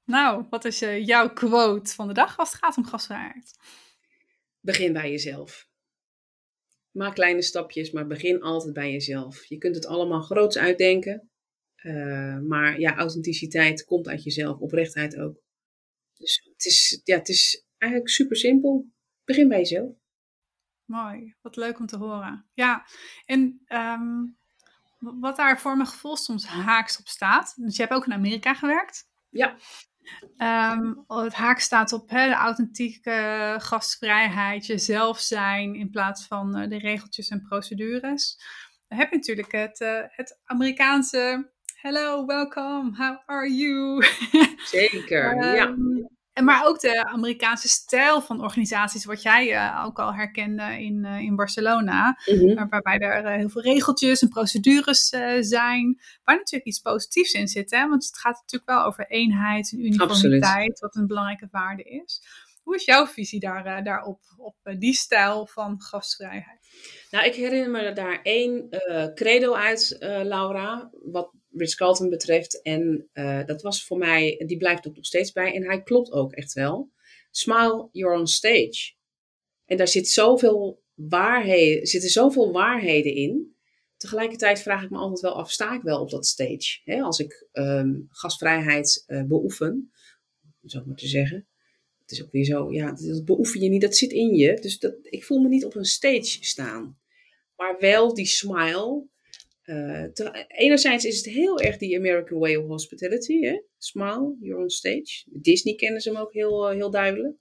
Nou, 0.06 0.46
wat 0.50 0.66
is 0.66 0.82
uh, 0.82 1.06
jouw 1.06 1.34
quote 1.34 1.94
van 1.94 2.08
de 2.08 2.14
dag 2.14 2.38
als 2.38 2.52
het 2.52 2.60
gaat 2.60 2.78
om 2.78 2.86
gastvrijheid? 2.86 3.58
Begin 4.60 4.94
bij 4.94 5.10
jezelf. 5.12 5.68
Maak 6.92 7.14
kleine 7.14 7.42
stapjes, 7.42 7.92
maar 7.92 8.08
begin 8.08 8.42
altijd 8.42 8.74
bij 8.74 8.92
jezelf. 8.92 9.46
Je 9.46 9.58
kunt 9.58 9.76
het 9.76 9.86
allemaal 9.86 10.22
groots 10.22 10.58
uitdenken, 10.58 11.30
uh, 11.84 12.40
maar 12.40 12.80
ja, 12.80 12.96
authenticiteit 12.96 13.86
komt 13.86 14.08
uit 14.08 14.24
jezelf, 14.24 14.60
oprechtheid 14.60 15.18
ook. 15.18 15.42
Dus 16.18 16.50
het 16.54 16.66
is, 16.66 17.02
ja, 17.04 17.18
het 17.18 17.30
is 17.30 17.66
eigenlijk 17.78 18.12
super 18.12 18.38
simpel. 18.38 18.92
Begin 19.24 19.48
bij 19.48 19.58
jezelf. 19.58 19.96
Mooi, 20.86 21.36
wat 21.42 21.56
leuk 21.56 21.80
om 21.80 21.86
te 21.86 21.98
horen. 21.98 22.46
Ja, 22.54 22.86
en 23.26 23.66
um, 23.68 24.38
wat 25.00 25.36
daar 25.36 25.60
voor 25.60 25.76
mijn 25.76 25.90
gevoel 25.90 26.18
soms 26.18 26.46
haaks 26.46 27.00
op 27.00 27.08
staat. 27.08 27.54
Dus 27.58 27.76
je 27.76 27.82
hebt 27.82 27.94
ook 27.94 28.06
in 28.06 28.14
Amerika 28.14 28.54
gewerkt. 28.54 29.10
Ja. 29.30 29.58
Um, 30.38 31.04
het 31.08 31.34
haak 31.34 31.60
staat 31.60 31.94
op 31.94 32.10
hè, 32.10 32.28
de 32.28 32.34
authentieke 32.34 33.56
gastvrijheid, 33.58 34.66
jezelf 34.66 35.20
zijn 35.20 35.76
in 35.76 35.90
plaats 35.90 36.28
van 36.28 36.60
uh, 36.60 36.70
de 36.70 36.78
regeltjes 36.78 37.30
en 37.30 37.42
procedures. 37.42 38.38
Dan 38.88 38.98
heb 38.98 39.10
je 39.10 39.16
natuurlijk 39.16 39.52
het, 39.52 39.80
uh, 39.80 40.00
het 40.08 40.40
Amerikaanse 40.46 41.52
hello, 41.84 42.26
welcome, 42.26 42.96
how 42.96 43.18
are 43.26 43.50
you? 43.50 44.04
Zeker, 44.78 45.32
um, 45.32 45.56
ja. 45.56 45.76
En 46.34 46.44
maar 46.44 46.66
ook 46.66 46.80
de 46.80 47.06
Amerikaanse 47.06 47.68
stijl 47.68 48.22
van 48.22 48.42
organisaties, 48.42 49.06
wat 49.06 49.22
jij 49.22 49.52
uh, 49.52 49.84
ook 49.86 50.00
al 50.00 50.14
herkende 50.14 50.84
in, 50.84 51.04
uh, 51.06 51.20
in 51.20 51.36
Barcelona. 51.36 52.20
Mm 52.26 52.40
-hmm. 52.40 52.70
Waarbij 52.70 52.98
er 52.98 53.26
uh, 53.26 53.36
heel 53.36 53.50
veel 53.50 53.62
regeltjes 53.62 54.22
en 54.22 54.30
procedures 54.30 55.08
zijn. 55.40 56.02
Waar 56.24 56.36
natuurlijk 56.36 56.66
iets 56.66 56.80
positiefs 56.80 57.34
in 57.34 57.48
zit. 57.48 57.72
Hè? 57.72 57.88
Want 57.88 58.06
het 58.06 58.18
gaat 58.18 58.40
natuurlijk 58.42 58.72
wel 58.72 58.84
over 58.84 59.08
eenheid 59.08 59.72
en 59.72 59.86
uniformiteit, 59.86 60.44
Absoluut. 60.44 60.80
wat 60.80 60.96
een 60.96 61.08
belangrijke 61.08 61.48
waarde 61.52 61.84
is. 61.84 62.22
Hoe 62.64 62.76
is 62.76 62.86
jouw 62.86 63.08
visie 63.08 63.40
daar, 63.40 63.84
daarop, 63.84 64.20
op 64.38 64.56
die 64.78 64.94
stijl 64.94 65.46
van 65.46 65.82
gastvrijheid? 65.82 66.60
Nou, 67.12 67.26
ik 67.26 67.36
herinner 67.36 67.70
me 67.70 67.94
daar 67.94 68.20
één 68.22 68.70
credo 69.16 69.54
uit, 69.54 69.96
Laura, 70.00 70.90
wat 71.04 71.32
Rich 71.56 71.76
Carlton 71.76 72.10
betreft. 72.10 72.62
En 72.62 73.10
uh, 73.14 73.46
dat 73.46 73.62
was 73.62 73.86
voor 73.86 73.98
mij, 73.98 74.44
die 74.46 74.58
blijft 74.58 74.88
ook 74.88 74.96
nog 74.96 75.06
steeds 75.06 75.32
bij. 75.32 75.54
En 75.54 75.64
hij 75.64 75.84
klopt 75.84 76.12
ook 76.12 76.32
echt 76.32 76.54
wel. 76.54 76.92
Smile, 77.32 77.90
you're 77.92 78.20
on 78.20 78.28
stage. 78.28 78.94
En 79.66 79.78
daar 79.78 79.88
zit 79.88 80.08
zoveel 80.08 80.84
waarheden, 80.94 81.88
zitten 81.88 82.10
zoveel 82.10 82.52
waarheden 82.52 83.14
in. 83.14 83.56
Tegelijkertijd 83.98 84.62
vraag 84.62 84.84
ik 84.84 84.90
me 84.90 84.98
altijd 84.98 85.20
wel 85.20 85.34
af, 85.34 85.52
sta 85.52 85.74
ik 85.74 85.82
wel 85.82 86.02
op 86.02 86.10
dat 86.10 86.26
stage? 86.26 86.82
Hè? 86.84 87.02
Als 87.02 87.20
ik 87.20 87.48
um, 87.52 88.08
gastvrijheid 88.10 89.04
uh, 89.08 89.24
beoefen, 89.24 89.92
zo 90.66 90.84
maar 90.86 90.96
te 90.96 91.08
zeggen. 91.08 91.48
Het 92.02 92.12
is 92.12 92.24
ook 92.24 92.32
weer 92.32 92.46
zo, 92.46 92.72
ja, 92.72 92.92
dat 92.92 93.26
beoefen 93.26 93.62
je 93.62 93.70
niet, 93.70 93.82
dat 93.82 93.96
zit 93.96 94.12
in 94.12 94.34
je. 94.36 94.60
Dus 94.60 94.80
dat, 94.80 94.96
ik 95.02 95.24
voel 95.24 95.40
me 95.40 95.48
niet 95.48 95.66
op 95.66 95.76
een 95.76 95.86
stage 95.86 96.38
staan. 96.42 96.98
Maar 97.56 97.76
wel 97.80 98.14
die 98.14 98.26
smile, 98.26 99.08
uh, 99.66 100.06
enerzijds 100.48 101.06
is 101.06 101.18
het 101.18 101.34
heel 101.34 101.60
erg 101.60 101.78
die 101.78 101.98
American 101.98 102.40
Way 102.40 102.56
of 102.56 102.68
Hospitality. 102.68 103.40
Hè? 103.40 103.62
Smile, 103.78 104.38
you're 104.40 104.62
on 104.62 104.70
stage. 104.70 105.26
Disney 105.26 105.76
kennen 105.76 106.02
ze 106.02 106.10
hem 106.10 106.18
ook 106.20 106.34
heel, 106.34 106.70
uh, 106.70 106.76
heel 106.76 106.92
duidelijk. 106.92 107.38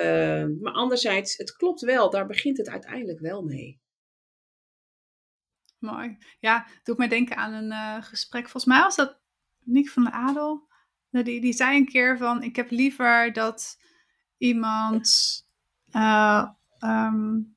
Uh, 0.00 0.44
maar 0.60 0.72
anderzijds, 0.72 1.36
het 1.36 1.52
klopt 1.52 1.80
wel. 1.80 2.10
Daar 2.10 2.26
begint 2.26 2.56
het 2.56 2.68
uiteindelijk 2.68 3.20
wel 3.20 3.42
mee. 3.42 3.80
Mooi. 5.78 6.16
Ja, 6.40 6.66
doet 6.82 6.98
mij 6.98 7.08
denken 7.08 7.36
aan 7.36 7.52
een 7.52 8.02
gesprek. 8.02 8.42
Volgens 8.42 8.64
mij 8.64 8.80
was 8.80 8.96
dat 8.96 9.20
Nick 9.64 9.88
van 9.88 10.04
der 10.04 10.12
Adel. 10.12 10.68
Die, 11.10 11.40
die 11.40 11.52
zei 11.52 11.76
een 11.76 11.88
keer 11.88 12.18
van, 12.18 12.42
ik 12.42 12.56
heb 12.56 12.70
liever 12.70 13.32
dat 13.32 13.76
iemand 14.36 15.42
um, 16.80 17.56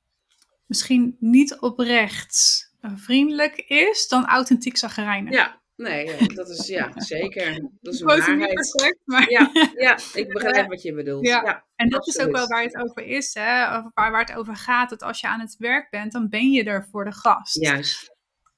misschien 0.66 1.18
niet 1.20 1.60
oprecht 1.60 2.67
vriendelijk 2.96 3.56
is 3.56 4.08
dan 4.08 4.26
authentiek 4.26 4.78
zagrijnig. 4.78 5.34
Ja, 5.34 5.62
nee, 5.76 6.28
dat 6.34 6.50
is 6.50 6.68
ja, 6.68 6.92
zeker. 7.16 7.70
Dat 7.82 7.94
is 7.94 8.00
een 8.00 8.08
waarheid. 8.08 8.54
Perfect, 8.54 9.00
maar... 9.06 9.30
ja, 9.32 9.50
ja, 9.76 9.98
ik 10.14 10.28
begrijp 10.28 10.68
wat 10.68 10.82
je 10.82 10.94
bedoelt. 10.94 11.26
Ja. 11.26 11.42
ja 11.46 11.66
en 11.76 11.90
dat 11.90 12.00
absoluut. 12.00 12.20
is 12.20 12.26
ook 12.26 12.38
wel 12.38 12.48
waar 12.48 12.64
het 12.64 12.78
over 12.78 13.04
is, 13.04 13.34
hè? 13.34 13.66
Waar, 13.94 14.12
waar 14.12 14.26
het 14.26 14.36
over 14.36 14.56
gaat. 14.56 14.90
Dat 14.90 15.04
als 15.04 15.22
je 15.22 15.28
aan 15.28 15.40
het 15.40 15.56
werk 15.58 15.90
bent, 15.90 16.12
dan 16.12 16.30
ben 16.30 16.52
je 16.52 16.64
er 16.64 16.88
voor 16.92 17.06
de 17.06 17.14
gast. 17.14 17.62
Juist. 17.62 18.16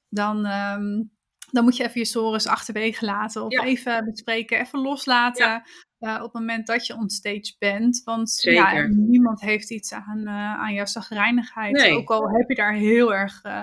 Dan, 0.08 0.46
um, 0.46 1.10
dan 1.50 1.64
moet 1.64 1.76
je 1.76 1.84
even 1.84 2.00
je 2.00 2.06
sores 2.06 2.46
achterwege 2.46 3.04
laten. 3.04 3.44
Of 3.44 3.52
ja. 3.52 3.64
even 3.64 4.04
bespreken, 4.04 4.60
even 4.60 4.80
loslaten. 4.80 5.46
Ja. 5.46 5.64
Uh, 6.00 6.14
op 6.14 6.22
het 6.22 6.32
moment 6.32 6.66
dat 6.66 6.86
je 6.86 6.94
onstage 6.94 7.54
bent. 7.58 8.02
Want 8.04 8.38
ja, 8.42 8.86
niemand 8.86 9.40
heeft 9.40 9.70
iets 9.70 9.92
aan, 9.92 10.20
uh, 10.20 10.54
aan 10.54 10.74
jouw 10.74 10.86
zagrijnigheid. 10.86 11.72
Nee. 11.72 11.96
Ook 11.96 12.10
al 12.10 12.28
heb 12.30 12.48
je 12.48 12.54
daar 12.54 12.74
heel 12.74 13.14
erg... 13.14 13.44
Uh, 13.44 13.62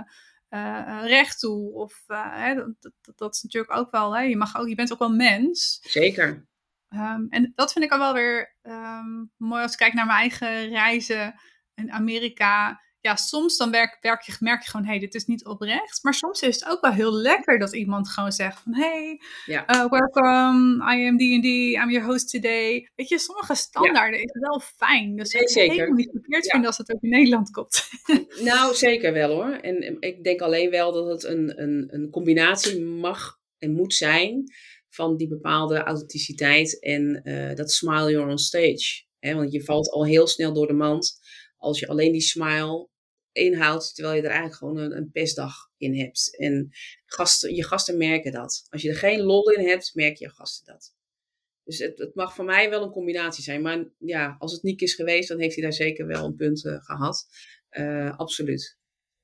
uh, 0.50 1.00
recht 1.04 1.40
toe. 1.40 1.74
Of 1.74 2.04
uh, 2.08 2.36
hè, 2.36 2.56
dat, 2.56 2.76
dat, 2.80 3.18
dat, 3.18 3.36
is 3.36 3.42
natuurlijk 3.42 3.78
ook 3.78 3.92
wel, 3.92 4.16
hè, 4.16 4.22
je, 4.22 4.38
mag 4.38 4.58
ook, 4.58 4.68
je 4.68 4.76
bent 4.76 4.94
ook 4.94 5.00
wel 5.00 5.16
mens. 5.16 5.80
Zeker. 5.82 6.48
Um, 6.90 7.28
en 7.30 7.52
dat 7.56 7.72
vind 7.72 7.86
ik 7.86 7.92
al 7.92 8.00
wel 8.00 8.14
weer 8.14 8.56
um, 8.62 9.32
mooi 9.38 9.62
als 9.62 9.72
ik 9.72 9.78
kijk 9.78 9.94
naar 9.94 10.06
mijn 10.06 10.20
eigen 10.20 10.70
reizen 10.70 11.36
in 11.74 11.92
Amerika 11.92 12.82
ja, 13.02 13.16
soms 13.16 13.58
dan 13.58 13.72
werk, 13.72 13.98
werk 14.02 14.22
je, 14.22 14.36
merk 14.40 14.64
je 14.64 14.70
gewoon, 14.70 14.86
hé, 14.86 14.92
hey, 14.92 15.00
dit 15.00 15.16
is 15.16 15.26
niet 15.26 15.46
oprecht. 15.46 16.04
Maar 16.04 16.14
soms 16.14 16.42
is 16.42 16.56
het 16.56 16.70
ook 16.70 16.82
wel 16.82 16.92
heel 16.92 17.14
lekker 17.14 17.60
dat 17.60 17.76
iemand 17.76 18.10
gewoon 18.10 18.32
zegt 18.32 18.60
van, 18.60 18.76
hey, 18.76 19.22
ja. 19.46 19.76
uh, 19.76 19.90
welcome, 19.90 20.96
I 20.96 21.08
am 21.08 21.18
D&D, 21.18 21.46
I'm 21.82 21.90
your 21.90 22.06
host 22.06 22.30
today. 22.30 22.92
Weet 22.96 23.10
je, 23.10 23.20
sommige 23.20 23.56
standaarden 23.56 24.20
ja. 24.20 24.26
is 24.26 24.40
wel 24.40 24.60
fijn. 24.60 25.16
Dus 25.16 25.34
nee, 25.34 25.42
ik 25.42 25.50
zeker. 25.50 25.72
helemaal 25.72 25.96
niet 25.96 26.10
verkeerd 26.12 26.44
ja. 26.44 26.52
vinden 26.52 26.70
als 26.70 26.78
het 26.78 26.94
ook 26.94 27.02
in 27.02 27.10
Nederland 27.10 27.52
komt. 27.52 27.90
nou, 28.50 28.76
zeker 28.76 29.14
wel 29.14 29.32
hoor. 29.32 29.52
En 29.52 29.98
ik 30.00 30.24
denk 30.24 30.42
alleen 30.42 30.70
wel 30.70 30.92
dat 30.92 31.08
het 31.08 31.24
een, 31.24 31.62
een, 31.62 31.88
een 31.92 32.10
combinatie 32.10 32.82
mag 32.82 33.40
en 33.58 33.72
moet 33.72 33.94
zijn 33.94 34.44
van 34.90 35.18
die 35.18 35.28
bepaalde 35.28 35.78
authenticiteit 35.78 36.80
en 36.80 37.22
uh, 37.24 37.56
dat 37.56 37.72
smile 37.72 38.12
you're 38.12 38.32
on 38.32 38.38
stage. 38.38 39.06
He, 39.20 39.36
want 39.36 39.52
je 39.52 39.64
valt 39.64 39.90
al 39.90 40.06
heel 40.06 40.28
snel 40.28 40.54
door 40.54 40.68
de 40.68 40.74
mand 40.74 41.20
als 41.58 41.80
je 41.80 41.88
alleen 41.88 42.12
die 42.12 42.22
smile 42.22 42.90
inhoudt, 43.32 43.96
terwijl 43.96 44.16
je 44.16 44.22
er 44.22 44.30
eigenlijk 44.30 44.58
gewoon 44.58 44.78
een, 44.78 44.98
een 44.98 45.12
pestdag 45.12 45.70
in 45.78 46.00
hebt. 46.00 46.38
En 46.38 46.70
gasten, 47.06 47.56
je 47.56 47.64
gasten 47.64 47.98
merken 47.98 48.32
dat. 48.32 48.66
Als 48.70 48.82
je 48.82 48.90
er 48.90 48.96
geen 48.96 49.22
lol 49.22 49.52
in 49.52 49.68
hebt, 49.68 49.92
merken 49.94 50.28
je 50.28 50.34
gasten 50.34 50.74
dat. 50.74 50.96
Dus 51.64 51.80
het, 51.80 51.98
het 51.98 52.16
mag 52.16 52.36
voor 52.36 52.46
mij 52.46 52.70
wel 52.70 52.84
een 52.84 52.92
combinatie 52.92 53.44
zijn. 53.44 53.62
Maar 53.62 53.86
ja, 53.98 54.36
als 54.40 54.52
het 54.52 54.64
niet 54.64 54.82
is 54.82 54.94
geweest, 54.94 55.28
dan 55.28 55.40
heeft 55.40 55.54
hij 55.54 55.64
daar 55.64 55.74
zeker 55.74 56.08
wel 56.08 56.26
een 56.26 56.36
punt 56.36 56.66
uh, 56.66 56.78
gehad. 56.80 57.28
Uh, 57.72 58.18
absoluut. 58.18 58.78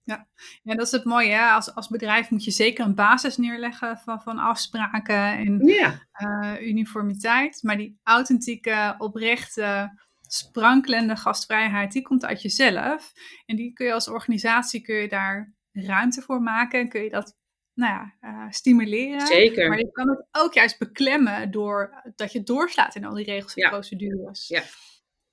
Ja. 0.03 0.27
ja, 0.63 0.75
dat 0.75 0.85
is 0.85 0.91
het 0.91 1.03
mooie. 1.03 1.31
Hè? 1.31 1.49
Als, 1.49 1.75
als 1.75 1.87
bedrijf 1.87 2.29
moet 2.29 2.43
je 2.43 2.51
zeker 2.51 2.85
een 2.85 2.95
basis 2.95 3.37
neerleggen 3.37 3.97
van, 3.97 4.21
van 4.21 4.37
afspraken 4.37 5.37
en 5.37 5.65
ja. 5.65 6.07
uh, 6.17 6.67
uniformiteit. 6.67 7.59
Maar 7.61 7.77
die 7.77 7.99
authentieke, 8.03 8.95
oprechte, 8.97 9.99
sprankelende 10.33 11.15
gastvrijheid, 11.15 11.91
die 11.91 12.01
komt 12.01 12.25
uit 12.25 12.41
jezelf. 12.41 13.13
En 13.45 13.55
die 13.55 13.73
kun 13.73 13.85
je 13.85 13.93
als 13.93 14.07
organisatie, 14.07 14.81
kun 14.81 14.95
je 14.95 15.07
daar 15.07 15.53
ruimte 15.71 16.21
voor 16.21 16.41
maken. 16.41 16.79
En 16.79 16.89
kun 16.89 17.03
je 17.03 17.09
dat 17.09 17.35
nou 17.73 17.93
ja, 17.93 18.13
uh, 18.21 18.51
stimuleren. 18.51 19.27
Zeker. 19.27 19.69
Maar 19.69 19.77
je 19.79 19.91
kan 19.91 20.09
het 20.09 20.27
ook 20.31 20.53
juist 20.53 20.79
beklemmen 20.79 21.51
door 21.51 22.01
dat 22.15 22.31
je 22.31 22.43
doorslaat 22.43 22.95
in 22.95 23.05
al 23.05 23.13
die 23.13 23.25
regels 23.25 23.53
en 23.53 23.61
Ja. 23.61 23.69
procedures. 23.69 24.47
Ja. 24.47 24.63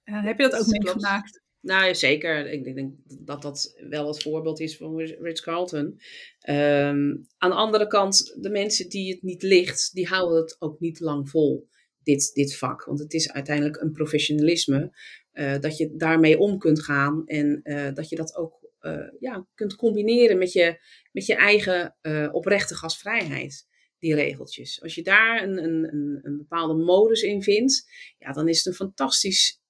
Heb 0.04 0.38
je 0.38 0.48
dat 0.48 0.60
ook 0.60 0.66
meegemaakt? 0.66 1.42
Nou 1.60 1.84
ja, 1.84 1.94
zeker. 1.94 2.50
Ik 2.50 2.64
denk 2.64 2.92
dat 3.04 3.42
dat 3.42 3.74
wel 3.88 4.06
het 4.06 4.22
voorbeeld 4.22 4.60
is 4.60 4.76
van 4.76 4.98
Ritz-Carlton. 5.00 6.00
Ehm, 6.40 7.16
aan 7.38 7.50
de 7.50 7.56
andere 7.56 7.86
kant, 7.86 8.36
de 8.42 8.50
mensen 8.50 8.88
die 8.88 9.12
het 9.12 9.22
niet 9.22 9.42
ligt, 9.42 9.92
die 9.92 10.06
houden 10.08 10.40
het 10.40 10.56
ook 10.58 10.80
niet 10.80 11.00
lang 11.00 11.30
vol, 11.30 11.68
dit, 12.02 12.30
dit 12.34 12.56
vak. 12.56 12.84
Want 12.84 12.98
het 12.98 13.12
is 13.12 13.32
uiteindelijk 13.32 13.80
een 13.80 13.92
professionalisme, 13.92 14.96
eh, 15.32 15.58
dat 15.58 15.76
je 15.76 15.96
daarmee 15.96 16.38
om 16.38 16.58
kunt 16.58 16.82
gaan 16.82 17.26
en 17.26 17.60
eh, 17.62 17.94
dat 17.94 18.08
je 18.08 18.16
dat 18.16 18.36
ook 18.36 18.58
eh, 18.78 19.08
ja, 19.18 19.46
kunt 19.54 19.74
combineren 19.74 20.38
met 20.38 20.52
je, 20.52 20.80
met 21.12 21.26
je 21.26 21.34
eigen 21.34 21.96
oprechte 22.32 22.74
gastvrijheid, 22.74 23.66
die 23.98 24.14
regeltjes. 24.14 24.82
Als 24.82 24.94
je 24.94 25.02
daar 25.02 25.42
een, 25.42 25.64
een, 25.64 25.92
een, 25.92 26.18
een 26.22 26.36
bepaalde 26.36 26.84
modus 26.84 27.22
in 27.22 27.42
vindt, 27.42 27.88
ja, 28.18 28.32
dan 28.32 28.48
is 28.48 28.56
het 28.56 28.66
een 28.66 28.72
fantastisch 28.72 29.62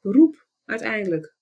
beroep 0.00 0.48
uiteindelijk. 0.64 1.34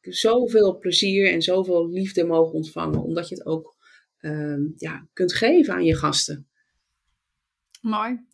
Zoveel 0.00 0.78
plezier 0.78 1.32
en 1.32 1.42
zoveel 1.42 1.88
liefde 1.88 2.24
mogen 2.24 2.54
ontvangen, 2.54 3.02
omdat 3.02 3.28
je 3.28 3.34
het 3.34 3.46
ook 3.46 3.76
ehm, 4.18 4.62
ja, 4.76 5.08
kunt 5.12 5.34
geven 5.34 5.74
aan 5.74 5.84
je 5.84 5.96
gasten. 5.96 6.48
Mooi. 7.80 8.26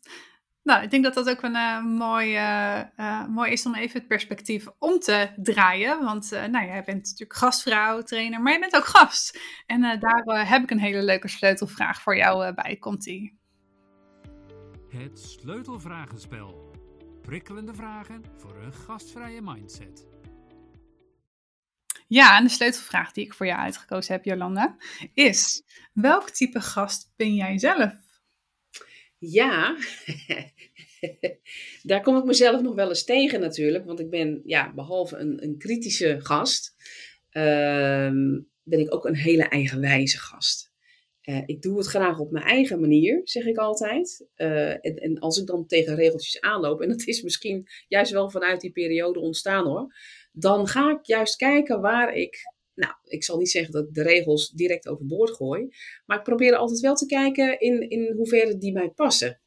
Nou, 0.65 0.83
ik 0.83 0.91
denk 0.91 1.03
dat 1.03 1.13
dat 1.13 1.29
ook 1.29 1.41
een 1.41 1.55
eh, 1.55 1.83
mooi, 1.83 2.39
mooi 3.29 3.51
is 3.51 3.65
om 3.65 3.75
even 3.75 3.99
het 3.99 4.07
perspectief 4.07 4.67
om 4.79 4.99
te 4.99 5.29
draaien. 5.35 6.03
Want 6.03 6.29
nou, 6.31 6.65
jij 6.65 6.83
bent 6.83 7.03
natuurlijk 7.03 7.33
gastvrouw, 7.33 8.01
trainer, 8.01 8.41
maar 8.41 8.53
je 8.53 8.59
bent 8.59 8.75
ook 8.75 8.85
gast. 8.85 9.39
En 9.65 9.99
daar 9.99 10.47
heb 10.49 10.63
ik 10.63 10.71
een 10.71 10.79
hele 10.79 11.03
leuke 11.03 11.27
sleutelvraag 11.27 12.01
voor 12.01 12.17
jou 12.17 12.53
bij. 12.53 12.75
Komt-ie. 12.75 13.39
Het 14.89 15.19
sleutelvragenspel. 15.19 16.71
Prikkelende 17.21 17.73
vragen 17.73 18.23
voor 18.37 18.55
een 18.55 18.73
gastvrije 18.73 19.41
mindset. 19.41 20.07
Ja, 22.07 22.37
en 22.37 22.43
de 22.43 22.49
sleutelvraag 22.49 23.11
die 23.11 23.25
ik 23.25 23.33
voor 23.33 23.45
jou 23.45 23.59
uitgekozen 23.59 24.13
heb, 24.13 24.25
Jolanda, 24.25 24.75
is: 25.13 25.63
welk 25.93 26.29
type 26.29 26.61
gast 26.61 27.13
ben 27.15 27.33
jij 27.33 27.59
zelf? 27.59 28.04
Ja, 29.31 29.77
daar 31.83 32.01
kom 32.01 32.17
ik 32.17 32.23
mezelf 32.23 32.61
nog 32.61 32.75
wel 32.75 32.89
eens 32.89 33.03
tegen 33.03 33.39
natuurlijk. 33.39 33.85
Want 33.85 33.99
ik 33.99 34.09
ben, 34.09 34.41
ja, 34.45 34.73
behalve 34.73 35.17
een, 35.17 35.43
een 35.43 35.57
kritische 35.57 36.17
gast, 36.21 36.75
ehm, 37.29 38.39
ben 38.63 38.79
ik 38.79 38.93
ook 38.93 39.05
een 39.05 39.15
hele 39.15 39.43
eigenwijze 39.43 40.17
gast. 40.17 40.73
Eh, 41.21 41.41
ik 41.45 41.61
doe 41.61 41.77
het 41.77 41.87
graag 41.87 42.19
op 42.19 42.31
mijn 42.31 42.45
eigen 42.45 42.79
manier, 42.79 43.21
zeg 43.23 43.45
ik 43.45 43.57
altijd. 43.57 44.27
Eh, 44.35 44.69
en, 44.69 44.95
en 44.95 45.19
als 45.19 45.37
ik 45.37 45.47
dan 45.47 45.65
tegen 45.65 45.95
regeltjes 45.95 46.41
aanloop, 46.41 46.81
en 46.81 46.89
dat 46.89 47.07
is 47.07 47.21
misschien 47.21 47.67
juist 47.87 48.11
wel 48.11 48.29
vanuit 48.29 48.61
die 48.61 48.71
periode 48.71 49.19
ontstaan 49.19 49.65
hoor, 49.65 49.95
dan 50.31 50.67
ga 50.67 50.91
ik 50.91 51.05
juist 51.05 51.35
kijken 51.35 51.81
waar 51.81 52.15
ik, 52.15 52.37
nou, 52.75 52.93
ik 53.03 53.23
zal 53.23 53.37
niet 53.37 53.49
zeggen 53.49 53.71
dat 53.71 53.87
ik 53.87 53.93
de 53.93 54.03
regels 54.03 54.49
direct 54.49 54.87
overboord 54.87 55.31
gooi, 55.31 55.67
maar 56.05 56.17
ik 56.17 56.23
probeer 56.23 56.55
altijd 56.55 56.79
wel 56.79 56.95
te 56.95 57.05
kijken 57.05 57.59
in, 57.59 57.89
in 57.89 58.13
hoeverre 58.15 58.57
die 58.57 58.73
mij 58.73 58.89
passen. 58.89 59.39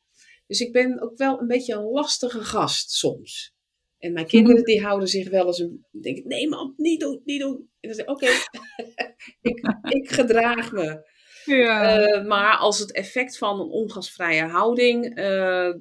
Dus 0.46 0.60
ik 0.60 0.72
ben 0.72 1.00
ook 1.00 1.16
wel 1.16 1.40
een 1.40 1.46
beetje 1.46 1.74
een 1.74 1.90
lastige 1.90 2.44
gast 2.44 2.90
soms. 2.90 3.56
En 3.98 4.12
mijn 4.12 4.26
kinderen 4.26 4.64
die 4.64 4.82
houden 4.82 5.08
zich 5.08 5.30
wel 5.30 5.46
eens 5.46 5.58
een. 5.58 5.86
Denk 5.90 6.16
ik, 6.16 6.24
nee 6.24 6.48
man, 6.48 6.74
niet 6.76 7.00
doen, 7.00 7.20
niet 7.24 7.40
doen. 7.40 7.70
En 7.80 7.88
dan 7.88 7.94
zeg 7.94 8.04
ik, 8.04 8.10
oké, 8.10 8.26
ik, 9.50 9.60
ik 9.88 10.10
gedraag 10.10 10.72
me. 10.72 11.16
Ja. 11.44 12.08
Uh, 12.08 12.26
maar 12.26 12.56
als 12.56 12.78
het 12.78 12.92
effect 12.92 13.38
van 13.38 13.60
een 13.60 13.68
ongasvrije 13.68 14.44
houding, 14.46 15.18
uh, 15.18 15.74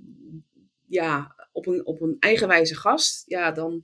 ja, 0.88 1.36
op 1.52 1.68
een, 1.68 1.86
op 1.86 2.02
een 2.02 2.18
eigenwijze 2.20 2.76
gast, 2.76 3.24
ja, 3.26 3.52
dan. 3.52 3.84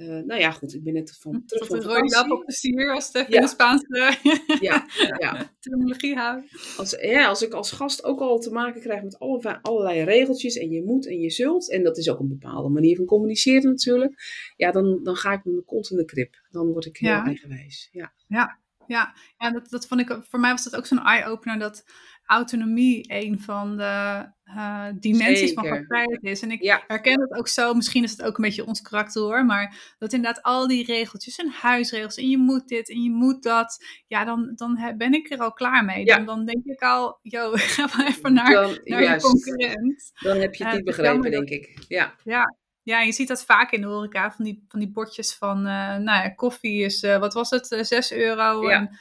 Uh, 0.00 0.08
nou 0.24 0.40
ja, 0.40 0.50
goed, 0.50 0.74
ik 0.74 0.82
ben 0.84 0.92
net 0.92 1.16
van 1.20 1.42
terug 1.46 1.66
van 1.66 1.76
een 1.76 1.82
rode 1.82 2.08
lap 2.14 2.30
op 2.30 2.46
de 2.46 2.90
als 2.92 3.10
Ja. 3.12 3.26
in 3.26 3.40
de 3.40 3.48
Spaanse 3.48 4.16
Ja, 4.60 4.86
ja. 5.18 5.50
terminologie 5.60 6.16
houdt. 6.16 6.74
Als, 6.76 6.90
ja, 7.00 7.26
als 7.26 7.42
ik 7.42 7.52
als 7.52 7.72
gast 7.72 8.04
ook 8.04 8.20
al 8.20 8.38
te 8.38 8.50
maken 8.50 8.80
krijg 8.80 9.02
met 9.02 9.18
alle, 9.18 9.58
allerlei 9.62 10.02
regeltjes 10.02 10.56
en 10.56 10.70
je 10.70 10.84
moet 10.84 11.06
en 11.06 11.20
je 11.20 11.30
zult, 11.30 11.70
en 11.70 11.82
dat 11.82 11.98
is 11.98 12.10
ook 12.10 12.18
een 12.18 12.28
bepaalde 12.28 12.68
manier 12.68 12.96
van 12.96 13.04
communiceren 13.04 13.70
natuurlijk, 13.70 14.22
ja, 14.56 14.70
dan, 14.70 15.00
dan 15.02 15.16
ga 15.16 15.32
ik 15.32 15.44
met 15.44 15.52
mijn 15.54 15.64
kont 15.64 15.90
in 15.90 15.96
de 15.96 16.04
krip. 16.04 16.36
Dan 16.50 16.66
word 16.66 16.84
ik 16.86 16.96
heel 16.96 17.10
Ja. 17.10 17.24
eigenwijs. 17.24 17.88
Ja. 17.92 18.12
Ja, 18.28 18.58
ja, 18.86 19.14
ja 19.38 19.50
dat, 19.52 19.70
dat 19.70 19.86
vond 19.86 20.00
ik, 20.00 20.18
voor 20.28 20.40
mij 20.40 20.50
was 20.50 20.64
dat 20.64 20.76
ook 20.76 20.86
zo'n 20.86 21.04
eye-opener 21.04 21.58
dat 21.58 21.84
autonomie 22.28 23.04
een 23.08 23.40
van 23.40 23.76
de 23.76 24.24
eh, 24.44 24.86
dimensies 24.94 25.52
van 25.52 25.64
gastvrijheid 25.66 26.22
is. 26.22 26.42
En 26.42 26.50
ik 26.50 26.62
Ja. 26.62 26.82
herken 26.86 27.20
het 27.20 27.34
ook 27.38 27.48
zo, 27.48 27.74
misschien 27.74 28.02
is 28.04 28.10
het 28.10 28.22
ook 28.22 28.36
een 28.38 28.44
beetje 28.44 28.66
ons 28.66 28.80
karakter 28.82 29.22
hoor, 29.22 29.44
maar 29.44 29.94
dat 29.98 30.12
inderdaad 30.12 30.42
al 30.42 30.66
die 30.68 30.84
regeltjes 30.84 31.36
en 31.36 31.50
huisregels 31.50 32.16
en 32.16 32.28
je 32.30 32.38
moet 32.38 32.68
dit 32.68 32.90
en 32.90 33.02
je 33.02 33.10
moet 33.10 33.42
dat, 33.42 33.84
ja, 34.06 34.24
dan, 34.24 34.52
dan 34.54 34.94
ben 34.96 35.12
ik 35.12 35.30
er 35.30 35.38
al 35.38 35.52
klaar 35.52 35.84
mee. 35.84 36.04
Ja. 36.04 36.16
Dan, 36.16 36.26
dan 36.26 36.44
denk 36.46 36.64
ik 36.64 36.80
al, 36.82 37.18
yo, 37.22 37.50
ga 37.56 37.88
maar 37.96 38.06
even 38.06 38.32
naar, 38.34 38.52
Dan, 38.52 38.78
naar 38.84 39.02
je 39.02 39.20
concurrent. 39.20 40.10
dan 40.22 40.36
heb 40.38 40.54
je 40.54 40.64
het 40.64 40.72
Eh, 40.72 40.78
niet 40.78 40.88
is 40.88 40.96
begrepen, 40.96 41.30
denk 41.30 41.48
ik. 41.48 41.84
Ja, 41.88 42.14
Ja. 42.24 42.56
Ja, 42.82 43.00
je 43.00 43.12
ziet 43.12 43.28
dat 43.28 43.44
vaak 43.44 43.70
in 43.72 43.80
de 43.80 43.86
horeca, 43.86 44.30
van 44.32 44.44
die, 44.44 44.64
van 44.68 44.80
die 44.80 44.90
bordjes 44.90 45.34
van, 45.34 45.56
eh, 45.58 45.96
nou 45.96 46.04
ja, 46.04 46.28
koffie 46.28 46.84
is, 46.84 47.02
eh, 47.02 47.18
wat 47.18 47.34
was 47.34 47.50
het, 47.50 47.72
eh, 47.72 47.82
6 47.82 48.12
euro. 48.12 48.68
Ja. 48.68 48.70
En 48.80 48.98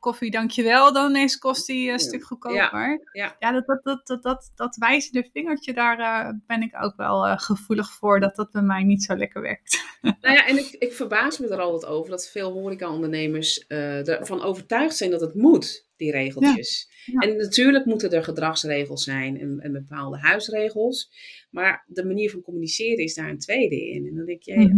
koffie, 0.00 0.30
dankjewel, 0.30 0.92
dan 0.92 1.10
ineens 1.10 1.38
kost 1.38 1.66
die 1.66 1.90
een 1.90 1.98
stuk 1.98 2.24
goedkoper. 2.24 3.00
ja. 3.12 3.36
Ja, 3.38 3.52
dat, 3.52 3.66
dat, 3.66 3.82
dat, 3.84 4.06
dat, 4.06 4.22
dat, 4.22 4.52
dat 4.54 4.76
wijzende 4.76 5.28
vingertje, 5.32 5.72
daar 5.72 5.98
eh, 5.98 6.32
ben 6.46 6.62
ik 6.62 6.82
ook 6.84 6.96
wel 6.96 7.26
eh, 7.26 7.38
gevoelig 7.38 7.92
voor, 7.92 8.20
dat 8.20 8.36
dat 8.36 8.50
bij 8.50 8.62
mij 8.62 8.82
niet 8.82 9.02
zo 9.04 9.16
lekker 9.16 9.42
werkt. 9.42 9.82
Nou 10.20 10.34
ja, 10.34 10.46
en 10.46 10.58
ik, 10.58 10.70
ik 10.78 10.92
verbaas 10.92 11.38
me 11.38 11.48
er 11.48 11.60
altijd 11.60 11.92
over 11.92 12.10
dat 12.10 12.28
veel 12.28 12.52
horecaondernemers 12.52 13.66
eh 13.66 14.08
ervan 14.08 14.42
overtuigd 14.42 14.96
zijn 14.96 15.10
dat 15.10 15.20
het 15.20 15.34
moet, 15.34 15.88
die 15.96 16.10
regeltjes. 16.10 16.90
En 17.18 17.36
natuurlijk 17.36 17.84
moeten 17.84 18.10
er 18.10 18.24
gedragsregels 18.24 19.04
zijn 19.04 19.40
en, 19.40 19.60
en 19.60 19.72
bepaalde 19.72 20.18
huisregels. 20.18 21.10
Maar 21.50 21.84
de 21.88 22.04
manier 22.04 22.30
van 22.30 22.42
communiceren 22.42 23.04
is 23.04 23.14
daar 23.14 23.28
een 23.30 23.38
tweede 23.38 23.88
in. 23.90 24.06
En 24.06 24.14
dan 24.16 24.24
denk 24.26 24.42
je, 24.42 24.56
Mhm. 24.58 24.76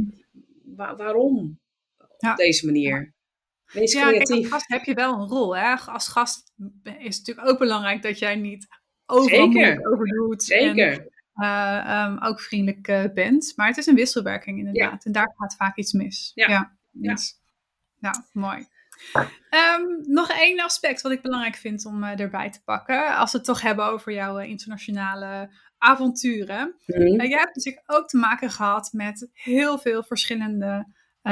wa- 0.76 0.96
waarom 0.96 1.60
op 2.18 2.36
deze 2.36 2.66
manier? 2.66 3.14
Wees 3.72 3.92
Ja, 3.92 4.02
kijk, 4.02 4.20
als 4.20 4.28
creatief. 4.28 4.50
gast 4.50 4.68
heb 4.68 4.84
je 4.84 4.94
wel 4.94 5.14
een 5.14 5.28
rol. 5.28 5.56
Hè? 5.56 5.74
Als 5.74 6.08
gast 6.08 6.52
is 6.84 7.16
het 7.16 7.26
natuurlijk 7.26 7.48
ook 7.48 7.58
belangrijk 7.58 8.02
dat 8.02 8.18
jij 8.18 8.34
niet 8.36 8.66
overal 9.06 9.38
Zeker. 9.38 9.48
moeilijk 9.50 9.88
over 9.92 10.06
doet. 10.06 10.50
En 10.52 10.74
Zeker. 10.76 11.08
eh, 11.34 11.78
ehm, 11.78 12.18
ook 12.24 12.40
vriendelijk 12.40 12.88
eh, 12.88 13.04
bent. 13.14 13.52
Maar 13.56 13.66
het 13.66 13.76
is 13.76 13.86
een 13.86 13.94
wisselwerking 13.94 14.58
inderdaad. 14.58 15.04
En 15.04 15.12
daar 15.12 15.34
gaat 15.36 15.56
vaak 15.56 15.76
iets 15.76 15.92
mis. 15.92 16.32
Ja. 16.34 16.76
Ja, 16.92 17.16
ja 18.00 18.24
mooi. 18.32 18.66
Ehm, 19.50 19.82
nog 20.02 20.30
één 20.30 20.60
aspect 20.60 21.00
wat 21.02 21.12
ik 21.12 21.22
belangrijk 21.22 21.54
vind 21.56 21.86
om 21.86 22.04
eh, 22.04 22.20
erbij 22.20 22.50
te 22.50 22.62
pakken. 22.64 23.16
Als 23.16 23.32
we 23.32 23.38
het 23.38 23.46
toch 23.46 23.60
hebben 23.60 23.84
over 23.84 24.12
jouw 24.12 24.38
internationale 24.38 25.50
avonturen. 25.78 26.74
Mhm. 26.86 27.02
Jij 27.02 27.38
hebt 27.38 27.56
natuurlijk 27.56 27.84
ook 27.86 28.08
te 28.08 28.16
maken 28.16 28.50
gehad 28.50 28.92
met 28.92 29.28
heel 29.32 29.78
veel 29.78 30.02
verschillende 30.02 30.86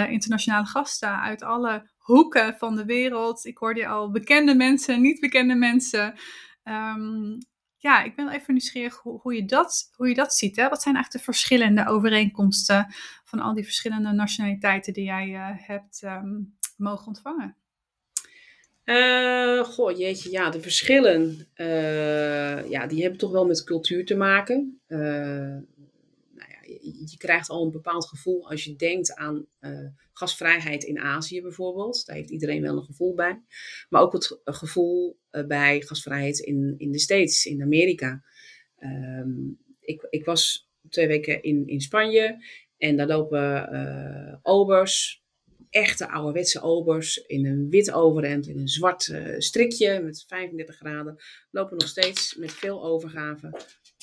internationale 0.08 0.66
gasten 0.66 1.20
uit 1.20 1.42
alle 1.42 1.90
hoeken 2.04 2.56
van 2.58 2.76
de 2.76 2.84
wereld. 2.84 3.44
Ik 3.44 3.58
hoorde 3.58 3.80
je 3.80 3.86
al 3.86 4.10
bekende 4.10 4.54
mensen, 4.54 5.00
niet 5.00 5.20
bekende 5.20 5.54
mensen. 5.54 6.14
Ehm, 6.62 7.38
ja, 7.76 8.02
ik 8.02 8.16
ben 8.16 8.28
even 8.28 8.52
nieuwsgierig 8.54 8.96
hoe, 8.96 9.20
hoe, 9.20 9.34
je, 9.34 9.44
dat, 9.44 9.92
hoe 9.96 10.08
je 10.08 10.14
dat 10.14 10.34
ziet. 10.34 10.56
Hè? 10.56 10.68
Wat 10.68 10.82
zijn 10.82 10.94
eigenlijk 10.94 11.24
de 11.24 11.32
verschillende 11.32 11.86
overeenkomsten 11.86 12.94
van 13.24 13.40
al 13.40 13.54
die 13.54 13.64
verschillende 13.64 14.12
nationaliteiten 14.12 14.92
die 14.92 15.04
jij 15.04 15.34
eh, 15.34 15.66
hebt 15.66 16.02
ehm, 16.02 16.40
mogen 16.76 17.06
ontvangen? 17.06 17.56
Eh, 18.84 19.64
goh, 19.64 19.98
jeetje, 19.98 20.30
ja, 20.30 20.50
de 20.50 20.60
verschillen, 20.60 21.48
eh, 21.54 22.68
ja, 22.70 22.86
die 22.86 23.00
hebben 23.00 23.18
toch 23.18 23.30
wel 23.30 23.46
met 23.46 23.64
cultuur 23.64 24.06
te 24.06 24.16
maken. 24.16 24.80
Eh, 26.84 27.10
je, 27.10 27.16
krijgt 27.16 27.48
al 27.48 27.64
een 27.64 27.70
bepaald 27.70 28.08
gevoel 28.08 28.50
als 28.50 28.64
je 28.64 28.76
denkt 28.76 29.14
aan 29.14 29.46
uh, 29.60 29.88
gasvrijheid 30.12 30.84
in 30.84 30.98
Azië 30.98 31.42
bijvoorbeeld. 31.42 32.06
Daar 32.06 32.16
heeft 32.16 32.30
iedereen 32.30 32.62
wel 32.62 32.76
een 32.76 32.84
gevoel 32.84 33.14
bij. 33.14 33.42
Maar 33.88 34.02
ook 34.02 34.12
het 34.12 34.40
gevoel 34.44 35.18
bij 35.46 35.80
gasvrijheid 35.80 36.38
in, 36.38 36.74
in 36.78 36.92
de 36.92 36.98
States, 36.98 37.46
in 37.46 37.62
Amerika. 37.62 38.24
Ehm, 38.78 39.30
ik, 39.80 40.06
ik 40.10 40.24
was 40.24 40.70
twee 40.88 41.06
weken 41.06 41.42
in, 41.42 41.66
in 41.66 41.80
Spanje 41.80 42.44
en 42.76 42.96
daar 42.96 43.06
lopen 43.06 44.40
obers, 44.42 45.22
echte 45.70 46.08
ouderwetse 46.08 46.60
obers 46.60 47.16
in 47.16 47.46
een 47.46 47.70
wit 47.70 47.92
overhemd, 47.92 48.46
in 48.46 48.58
een 48.58 48.68
zwart 48.68 49.14
strikje 49.38 50.00
met 50.00 50.24
35 50.26 50.76
graden, 50.76 51.16
lopen 51.50 51.76
nog 51.76 51.88
steeds 51.88 52.34
met 52.34 52.52
veel 52.52 52.84
overgave 52.84 53.52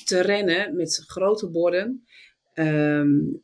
te 0.04 0.20
rennen 0.20 0.76
met 0.76 1.04
grote 1.06 1.50
borden. 1.50 2.04
Um, 2.54 3.42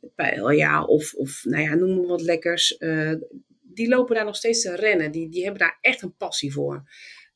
ja, 0.55 0.83
of, 0.83 1.13
of 1.13 1.41
nou 1.43 1.63
ja, 1.63 1.75
noem 1.75 1.97
maar 1.97 2.07
wat 2.07 2.21
lekkers. 2.21 2.75
Uh, 2.79 3.13
die 3.61 3.87
lopen 3.87 4.15
daar 4.15 4.25
nog 4.25 4.35
steeds 4.35 4.61
te 4.61 4.75
rennen. 4.75 5.11
Die, 5.11 5.29
die 5.29 5.43
hebben 5.43 5.59
daar 5.59 5.77
echt 5.81 6.01
een 6.01 6.15
passie 6.15 6.53
voor. 6.53 6.89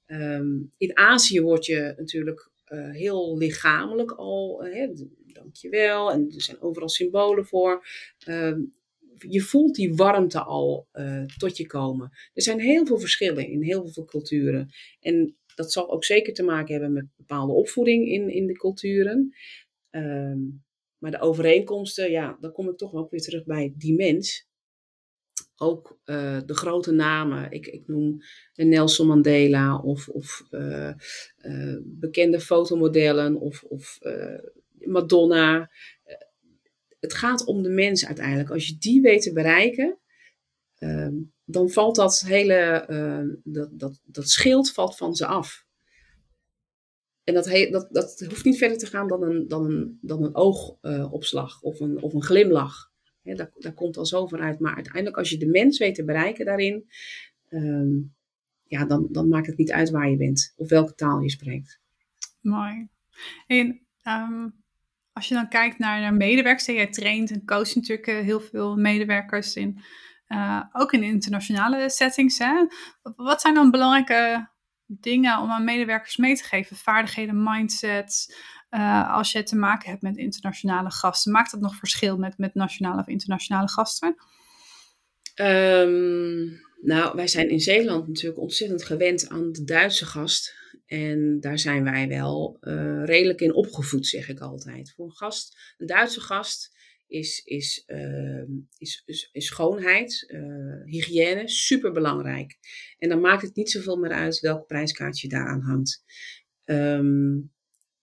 Um, 0.05 0.71
in 0.77 0.97
Azië 0.97 1.41
word 1.41 1.65
je 1.65 1.93
natuurlijk 1.97 2.49
uh, 2.67 2.91
heel 2.91 3.37
lichamelijk 3.37 4.11
al, 4.11 4.65
uh, 4.65 4.73
hè, 4.73 4.93
dankjewel. 5.25 6.11
En 6.11 6.31
er 6.35 6.41
zijn 6.41 6.61
overal 6.61 6.89
symbolen 6.89 7.45
voor. 7.45 7.85
Um, 8.27 8.73
je 9.17 9.41
voelt 9.41 9.75
die 9.75 9.93
warmte 9.93 10.43
al 10.43 10.87
tot 11.37 11.57
je 11.57 11.67
komen. 11.67 12.11
Er 12.33 12.41
zijn 12.41 12.59
heel 12.59 12.85
veel 12.85 12.99
verschillen 12.99 13.47
in 13.47 13.63
heel 13.63 13.87
veel 13.87 14.05
culturen. 14.05 14.69
En 14.99 15.37
dat 15.55 15.71
zal 15.71 15.91
ook 15.91 16.05
zeker 16.05 16.33
te 16.33 16.43
maken 16.43 16.73
hebben 16.73 16.93
met 16.93 17.05
bepaalde 17.15 17.53
opvoeding 17.53 18.07
in, 18.07 18.29
in 18.29 18.47
de 18.47 18.53
culturen. 18.53 19.33
Um, 19.91 20.63
maar 21.03 21.11
de 21.11 21.19
overeenkomsten, 21.19 22.11
ja, 22.11 22.37
dan 22.39 22.51
kom 22.51 22.69
ik 22.69 22.77
toch 22.77 22.93
ook 22.93 23.11
weer 23.11 23.21
terug 23.21 23.43
bij 23.43 23.73
die 23.77 23.95
mens. 23.95 24.47
Ook 25.55 25.99
uh, 26.05 26.39
de 26.45 26.53
grote 26.53 26.91
namen, 26.91 27.51
ik, 27.51 27.67
ik 27.67 27.87
noem 27.87 28.17
Nelson 28.53 29.07
Mandela 29.07 29.77
of, 29.77 30.07
of 30.07 30.43
uh, 30.51 30.93
bekende 31.83 32.39
fotomodellen 32.39 33.35
of, 33.35 33.63
of 33.63 33.99
Madonna 34.71 35.69
het 36.99 37.13
gaat 37.13 37.45
om 37.45 37.63
de 37.63 37.69
mens 37.69 38.05
uiteindelijk. 38.05 38.49
Als 38.49 38.67
je 38.67 38.77
die 38.77 39.01
weet 39.01 39.21
te 39.21 39.33
bereiken, 39.33 39.99
ehm, 40.77 41.13
dan 41.45 41.69
valt 41.69 41.95
dat 41.95 42.19
hele, 42.19 42.85
uh, 42.89 43.35
dat, 43.43 43.69
dat, 43.71 43.99
dat 44.03 44.29
schild 44.29 44.71
valt 44.71 44.97
van 44.97 45.15
ze 45.15 45.25
af. 45.25 45.65
En 47.23 47.33
dat, 47.33 47.45
dat, 47.71 47.87
dat 47.91 48.19
hoeft 48.27 48.45
niet 48.45 48.57
verder 48.57 48.77
te 48.77 48.85
gaan 48.85 49.07
dan 49.07 49.23
een, 49.23 49.47
dan 49.47 49.97
dan 50.01 50.23
een 50.23 50.35
oogopslag 50.35 51.61
of, 51.61 51.79
een, 51.79 52.01
of 52.01 52.13
een 52.13 52.23
glimlach. 52.23 52.91
daar, 53.23 53.51
daar 53.57 53.73
komt 53.73 53.97
al 53.97 54.05
zoveel 54.05 54.39
uit. 54.39 54.59
Maar 54.59 54.75
uiteindelijk, 54.75 55.17
als 55.17 55.29
je 55.29 55.37
de 55.37 55.47
mens 55.47 55.77
weet 55.77 55.95
te 55.95 56.03
bereiken 56.03 56.45
daarin, 56.45 56.89
ehm, 57.49 57.91
ja, 58.63 58.85
dan, 58.85 59.07
dan 59.11 59.27
maakt 59.27 59.47
het 59.47 59.57
niet 59.57 59.71
uit 59.71 59.89
waar 59.89 60.09
je 60.09 60.17
bent 60.17 60.53
of 60.55 60.69
welke 60.69 60.95
taal 60.95 61.19
je 61.19 61.29
spreekt. 61.29 61.79
Mooi. 62.41 62.87
En 63.47 63.81
um, 64.03 64.63
als 65.13 65.27
je 65.27 65.33
dan 65.33 65.49
kijkt 65.49 65.77
naar, 65.77 66.01
naar 66.01 66.13
medewerkers, 66.13 66.65
jij 66.65 66.87
traint 66.87 67.31
en 67.31 67.45
coacht 67.45 67.75
natuurlijk 67.75 68.07
eh, 68.07 68.19
heel 68.19 68.39
veel 68.39 68.75
medewerkers 68.75 69.55
in, 69.55 69.81
uh, 70.27 70.63
ook 70.71 70.93
in 70.93 71.03
internationale 71.03 71.89
settings. 71.89 72.37
Hè? 72.37 72.65
Wat 73.15 73.41
zijn 73.41 73.53
dan 73.53 73.71
belangrijke 73.71 74.49
dingen 74.99 75.39
om 75.39 75.49
aan 75.49 75.63
medewerkers 75.63 76.17
mee 76.17 76.35
te 76.35 76.43
geven? 76.43 76.75
Vaardigheden, 76.75 77.43
mindsets, 77.43 78.33
uh, 78.69 79.13
als 79.13 79.31
je 79.31 79.43
te 79.43 79.55
maken 79.55 79.89
hebt 79.89 80.01
met 80.01 80.17
internationale 80.17 80.91
gasten. 80.91 81.31
Maakt 81.31 81.51
dat 81.51 81.59
nog 81.59 81.75
verschil 81.75 82.17
met, 82.17 82.37
met 82.37 82.53
nationale 82.53 83.01
of 83.01 83.07
internationale 83.07 83.69
gasten? 83.69 84.15
Um, 85.41 86.61
nou, 86.81 87.15
wij 87.15 87.27
zijn 87.27 87.49
in 87.49 87.59
Zeeland 87.59 88.07
natuurlijk 88.07 88.41
ontzettend 88.41 88.83
gewend 88.83 89.29
aan 89.29 89.51
de 89.51 89.63
Duitse 89.63 90.05
gast. 90.05 90.55
En 90.85 91.39
daar 91.39 91.59
zijn 91.59 91.83
wij 91.83 92.07
wel 92.07 92.57
uh, 92.61 93.05
redelijk 93.05 93.41
in 93.41 93.53
opgevoed, 93.53 94.07
zeg 94.07 94.29
ik 94.29 94.39
altijd. 94.39 94.93
Voor 94.95 95.05
een 95.05 95.11
gast, 95.11 95.73
een 95.77 95.87
Duitse 95.87 96.21
gast, 96.21 96.72
is, 97.13 97.83
uh, 97.87 98.43
is, 98.77 99.03
is, 99.05 99.29
is, 99.31 99.45
schoonheid, 99.45 100.25
uh, 100.27 100.83
hygiëne 100.85 101.47
super 101.47 101.91
belangrijk. 101.91 102.57
En 102.97 103.09
dan 103.09 103.21
maakt 103.21 103.41
het 103.41 103.55
niet 103.55 103.69
zoveel 103.69 103.97
meer 103.97 104.11
uit 104.11 104.39
welk 104.39 104.67
prijskaartje 104.67 105.27
daaraan 105.27 105.61
hangt. 105.61 106.03
Um, 106.65 107.51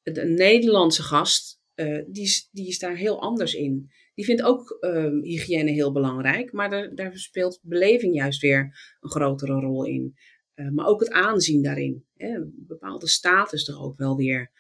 de 0.03 0.25
Nederlandse 0.25 1.03
gast, 1.03 1.61
die, 2.07 2.23
is, 2.23 2.49
die 2.53 2.69
is 2.69 2.79
daar 2.79 2.97
heel 2.97 3.21
anders 3.21 3.55
in. 3.55 3.91
Die 4.15 4.25
vindt 4.25 4.43
ook 4.43 4.77
um, 4.81 5.23
hygiëne 5.23 5.71
heel 5.71 5.93
belangrijk, 5.93 6.53
maar 6.53 6.71
daar, 6.71 6.95
daar 6.95 7.19
speelt 7.19 7.61
beleving 7.63 8.15
juist 8.15 8.41
weer 8.41 8.61
een 9.01 9.11
grotere 9.11 9.61
rol 9.61 9.85
in. 9.85 10.15
Uh, 10.55 10.71
maar 10.71 10.87
ook 10.87 11.01
het 11.01 11.11
aanzien 11.11 11.63
daarin. 11.63 12.05
Hè, 12.17 12.35
een 12.35 12.65
bepaalde 12.67 13.09
status 13.09 13.65
toch 13.65 13.83
ook 13.83 13.99
wel 13.99 14.17
weer. 14.17 14.51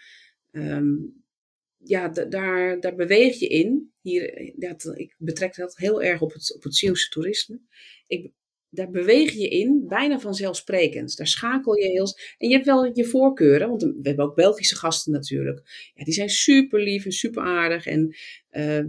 Ja, 1.84 2.08
daar, 2.08 2.80
daar 2.80 2.94
beweeg 2.94 3.38
je 3.38 3.46
in. 3.46 3.92
Hier, 4.00 4.52
dat, 4.56 4.92
ik 4.94 5.14
betrek 5.18 5.56
dat 5.56 5.76
heel 5.76 6.02
erg 6.02 6.20
op 6.20 6.32
het, 6.32 6.54
op 6.54 6.62
het 6.62 6.74
Zeeuwse 6.74 7.08
toerisme. 7.08 7.60
Ik, 8.06 8.32
daar 8.68 8.90
beweeg 8.90 9.32
je 9.32 9.48
in, 9.48 9.84
bijna 9.88 10.18
vanzelfsprekend. 10.18 11.16
Daar 11.16 11.26
schakel 11.26 11.76
je 11.76 11.88
heel. 11.88 12.06
En 12.38 12.48
je 12.48 12.54
hebt 12.54 12.66
wel 12.66 12.90
je 12.92 13.04
voorkeuren, 13.04 13.68
want 13.68 13.82
we 13.82 13.98
hebben 14.02 14.24
ook 14.24 14.34
Belgische 14.34 14.76
gasten 14.76 15.12
natuurlijk. 15.12 15.90
Ja, 15.94 16.04
die 16.04 16.14
zijn 16.14 16.28
super 16.28 16.82
lief 16.82 17.04
en 17.04 17.12
super 17.12 17.42
aardig. 17.42 17.86
En 17.86 18.16
uh, 18.50 18.84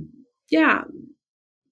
ja, 0.45 0.91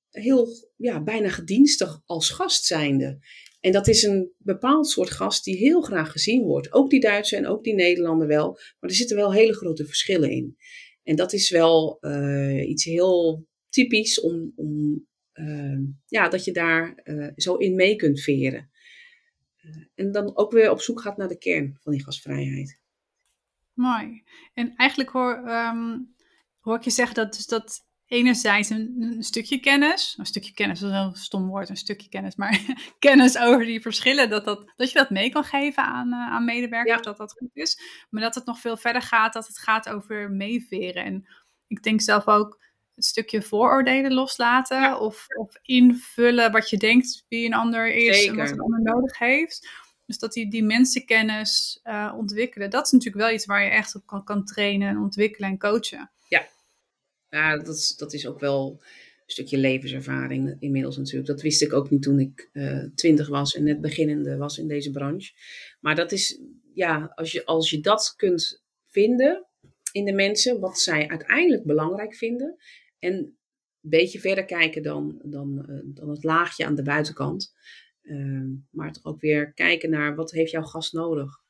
heel 0.10 0.47
ja, 0.75 1.03
bijna 1.03 1.29
gedienstig 1.29 2.01
als 2.05 2.29
gast 2.29 2.65
zijnde. 2.65 3.19
En 3.60 3.71
dat 3.71 3.88
is 3.88 4.03
een 4.03 4.32
bepaald 4.38 4.88
soort 4.88 5.12
gast 5.12 5.43
die 5.43 5.55
heel 5.55 5.82
graag 5.82 6.12
gezien 6.12 6.43
wordt. 6.43 6.73
Ook 6.73 6.89
die 6.89 6.99
Duitsers 6.99 7.41
en 7.41 7.47
ook 7.47 7.63
die 7.63 7.73
Nederlander 7.73 8.27
wel. 8.27 8.51
Maar 8.51 8.89
er 8.89 8.95
zitten 8.95 9.15
wel 9.15 9.34
hele 9.34 9.53
grote 9.53 9.86
verschillen 9.86 10.29
in. 10.32 10.58
En 11.10 11.15
dat 11.15 11.34
is 11.34 11.50
wel 11.50 11.98
uh, 12.02 12.69
iets 12.69 12.84
heel 12.84 13.48
typisch 13.69 14.19
om, 14.19 14.54
om 14.56 15.06
uh, 15.34 15.80
ja, 16.06 16.30
dat 16.30 16.43
je 16.43 16.52
daar 16.52 17.00
uh, 17.04 17.32
zo 17.36 17.56
in 17.56 17.76
mee 17.76 17.95
kunt 17.95 18.22
veren. 18.22 18.72
en 19.95 20.12
dan 20.12 20.38
ook 20.38 20.52
weer 20.52 20.72
op 20.72 20.82
zoek 20.82 21.02
gaat 21.02 21.17
naar 21.17 21.28
de 21.28 21.38
kern 21.38 21.78
van 21.82 21.91
die 21.91 22.04
gastvrijheid. 22.04 22.82
Mooi. 23.74 24.24
En 24.54 24.76
eigenlijk 24.76 25.10
hoor, 25.10 25.38
um, 25.48 26.15
hoor 26.60 26.76
ik 26.76 26.84
je 26.84 26.89
zeggen 26.89 27.15
dat, 27.15 27.34
dus 27.34 27.45
dat 27.45 27.88
enerzijds 28.10 28.69
een, 28.69 28.95
een, 29.00 29.24
stukje 29.24 29.60
kennis, 29.60 30.15
een 30.17 30.26
stukje 30.26 30.54
kennis, 30.54 30.80
dat 30.80 30.91
is 30.91 30.98
een 30.98 31.15
stom 31.15 31.48
woord, 31.48 31.69
een 31.69 31.78
stukje 31.78 32.10
kennis, 32.10 32.36
maar 32.36 32.62
kennis 33.00 33.38
over 33.38 33.65
die 33.65 33.82
verschillen, 33.82 34.30
dat, 34.30 34.45
dat, 34.45 34.74
dat 34.76 34.91
je 34.91 34.98
dat 34.98 35.10
mee 35.10 35.30
kan 35.30 35.43
geven 35.43 35.84
aan, 35.84 36.08
uh, 36.08 36.32
aan 36.32 36.45
medewerkers, 36.45 37.02
dat 37.02 37.17
dat 37.17 37.36
goed 37.38 37.50
is. 37.54 37.82
Maar 38.10 38.22
dat 38.22 38.36
het 38.36 38.45
nog 38.45 38.60
veel 38.60 38.78
verder 38.78 39.02
gaat, 39.02 39.34
dat 39.34 39.48
het 39.48 39.60
gaat 39.60 39.89
over 39.89 40.32
meeveren. 40.32 41.04
En 41.04 41.28
ik 41.67 41.84
denk 41.84 42.02
zelf 42.02 42.28
ook 42.28 42.62
het 42.95 43.06
stukje 43.06 43.41
vooroordelen 43.41 44.13
loslaten 44.13 45.00
of, 45.00 45.26
of 45.28 45.58
invullen 45.62 46.52
wat 46.52 46.69
je 46.69 46.78
denkt 46.78 47.26
wie 47.28 47.45
een 47.45 47.54
ander 47.54 47.93
is 47.93 48.26
en 48.28 48.36
wat 48.36 48.52
een 48.52 48.60
ander 48.60 48.82
nodig 48.82 49.17
heeft. 49.17 49.69
Dus 50.06 50.17
dat 50.17 50.34
die, 50.34 50.50
die 50.50 50.63
mensenkennis 50.63 51.80
uh, 51.84 52.13
ontwikkelen, 52.17 52.69
dat 52.69 52.86
is 52.86 52.91
natuurlijk 52.91 53.26
wel 53.26 53.34
iets 53.34 53.45
waar 53.45 53.63
je 53.63 53.69
echt 53.69 53.95
op 53.95 54.06
kan, 54.06 54.24
kan 54.24 54.45
trainen 54.45 54.88
en 54.88 54.98
ontwikkelen 54.98 55.50
en 55.50 55.58
coachen. 55.58 56.12
Ja, 56.28 56.48
ja, 57.29 57.57
dat, 57.57 57.75
is, 57.75 57.95
dat 57.95 58.13
is 58.13 58.27
ook 58.27 58.39
wel 58.39 58.77
een 58.81 59.35
stukje 59.35 59.57
levenservaring 59.57 60.55
inmiddels 60.59 60.97
natuurlijk. 60.97 61.27
Dat 61.27 61.41
wist 61.41 61.61
ik 61.61 61.73
ook 61.73 61.89
niet 61.89 62.01
toen 62.01 62.19
ik 62.19 62.49
uh, 62.53 62.83
twintig 62.95 63.27
was 63.27 63.55
en 63.55 63.63
net 63.63 63.81
beginnende 63.81 64.37
was 64.37 64.57
in 64.57 64.67
deze 64.67 64.91
branche. 64.91 65.31
Maar 65.79 65.95
dat 65.95 66.11
is, 66.11 66.41
ja, 66.73 67.11
als 67.15 67.31
je, 67.31 67.45
als 67.45 67.69
je 67.69 67.79
dat 67.79 68.13
kunt 68.17 68.63
vinden 68.87 69.47
in 69.91 70.05
de 70.05 70.13
mensen, 70.13 70.59
wat 70.59 70.79
zij 70.79 71.07
uiteindelijk 71.07 71.63
belangrijk 71.63 72.15
vinden. 72.15 72.55
En 72.99 73.13
een 73.13 73.89
beetje 73.89 74.19
verder 74.19 74.45
kijken 74.45 74.83
dan, 74.83 75.21
dan, 75.23 75.65
uh, 75.69 75.79
dan 75.83 76.09
het 76.09 76.23
laagje 76.23 76.65
aan 76.65 76.75
de 76.75 76.83
buitenkant. 76.83 77.53
Uh, 78.01 78.45
maar 78.69 78.91
toch 78.91 79.05
ook 79.05 79.21
weer 79.21 79.53
kijken 79.53 79.89
naar 79.89 80.15
wat 80.15 80.31
heeft 80.31 80.51
jouw 80.51 80.63
gast 80.63 80.93
nodig. 80.93 81.41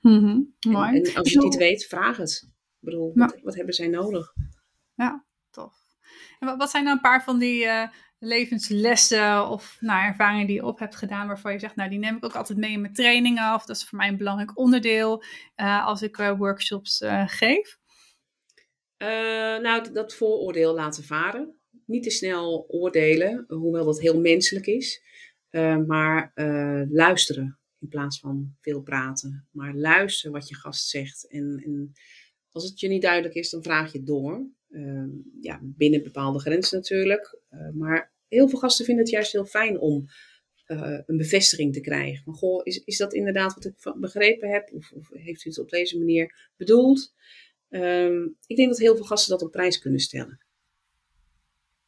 Mm 0.00 0.18
-hmm, 0.18 0.54
mooi. 0.68 0.88
En, 0.88 1.02
en, 1.02 1.14
als 1.14 1.32
je 1.32 1.38
het 1.38 1.44
niet 1.44 1.56
weet, 1.56 1.86
vraag 1.86 2.16
het. 2.16 2.42
Ik 2.80 2.90
bedoel, 2.90 3.12
wat, 3.14 3.40
wat 3.42 3.54
hebben 3.54 3.74
zij 3.74 3.88
nodig? 3.88 4.34
Ja, 4.94 5.24
tof. 5.50 5.74
En 6.38 6.56
wat 6.56 6.70
zijn 6.70 6.84
dan 6.84 6.92
een 6.92 7.00
paar 7.00 7.24
van 7.24 7.38
die 7.38 7.64
uh, 7.64 7.88
levenslessen 8.18 9.48
of 9.48 9.76
nou, 9.80 10.04
ervaringen 10.04 10.46
die 10.46 10.56
je 10.56 10.64
op 10.64 10.78
hebt 10.78 10.96
gedaan 10.96 11.26
waarvan 11.26 11.52
je 11.52 11.58
zegt, 11.58 11.76
nou 11.76 11.90
die 11.90 11.98
neem 11.98 12.16
ik 12.16 12.24
ook 12.24 12.34
altijd 12.36 12.58
mee 12.58 12.72
in 12.72 12.80
mijn 12.80 12.92
trainingen 12.92 13.54
of 13.54 13.64
dat 13.64 13.76
is 13.76 13.84
voor 13.84 13.98
mij 13.98 14.08
een 14.08 14.16
belangrijk 14.16 14.58
onderdeel 14.58 15.22
uh, 15.56 15.86
als 15.86 16.02
ik 16.02 16.18
uh, 16.18 16.38
workshops 16.38 17.04
geef? 17.26 17.78
nou, 19.62 19.92
dat 19.92 20.14
vooroordeel 20.14 20.74
laten 20.74 21.04
varen. 21.04 21.58
Niet 21.86 22.02
te 22.02 22.10
snel 22.10 22.64
oordelen, 22.68 23.44
hoewel 23.48 23.84
dat 23.84 24.00
heel 24.00 24.20
menselijk 24.20 24.66
is. 24.66 25.02
maar 25.86 26.32
luisteren 26.88 27.58
in 27.84 27.90
plaats 27.90 28.18
van 28.18 28.56
veel 28.60 28.82
praten. 28.82 29.48
Maar 29.50 29.74
luisteren 29.74 30.32
wat 30.32 30.48
je 30.48 30.54
gast 30.54 30.88
zegt. 30.88 31.28
En, 31.30 31.62
en 31.64 31.92
als 32.50 32.64
het 32.68 32.80
je 32.80 32.88
niet 32.88 33.02
duidelijk 33.02 33.34
is, 33.34 33.50
dan 33.50 33.62
vraag 33.62 33.92
je 33.92 33.98
het 33.98 34.06
door. 34.06 34.46
Ehm, 34.74 35.10
ja, 35.40 35.60
binnen 35.62 36.02
bepaalde 36.02 36.38
grenzen 36.38 36.76
natuurlijk. 36.76 37.38
maar 37.74 38.12
heel 38.28 38.48
veel 38.48 38.58
gasten 38.58 38.84
vinden 38.84 39.04
het 39.04 39.12
juist 39.12 39.32
heel 39.32 39.46
fijn 39.46 39.78
om 39.78 40.06
een 41.06 41.16
bevestiging 41.16 41.72
te 41.72 41.80
krijgen. 41.80 42.24
Van, 42.24 42.34
goh, 42.34 42.60
is, 42.64 42.84
is 42.84 42.96
dat 42.96 43.14
inderdaad 43.14 43.54
wat 43.54 43.64
ik 43.64 43.94
begrepen 44.00 44.50
heb? 44.50 44.72
Of, 44.72 44.92
of 44.92 45.08
heeft 45.12 45.44
u 45.44 45.48
het 45.48 45.58
op 45.58 45.70
deze 45.70 45.98
manier 45.98 46.50
bedoeld? 46.56 47.14
Ehm, 47.68 48.22
ik 48.46 48.56
denk 48.56 48.68
dat 48.68 48.78
heel 48.78 48.96
veel 48.96 49.04
gasten 49.04 49.30
dat 49.30 49.42
op 49.42 49.50
prijs 49.50 49.78
kunnen 49.78 50.00
stellen. 50.00 50.38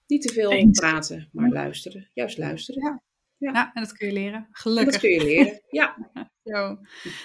Niet 0.07 0.23
te 0.23 0.33
veel 0.33 0.71
praten, 0.71 1.29
maar 1.33 1.51
luisteren. 1.51 2.11
Juist 2.13 2.39
luisteren. 2.39 2.83
Ja. 2.83 3.03
Ja. 3.39 3.71
en 3.75 3.83
dat 3.83 3.93
kun 3.93 4.07
je 4.07 4.13
leren. 4.13 4.49
Gelukkig. 4.51 4.93
dat 4.93 5.01
kun 5.01 5.11
je 5.11 5.25
leren, 5.25 5.61
ja. 5.71 5.97
Zo. 6.45 6.79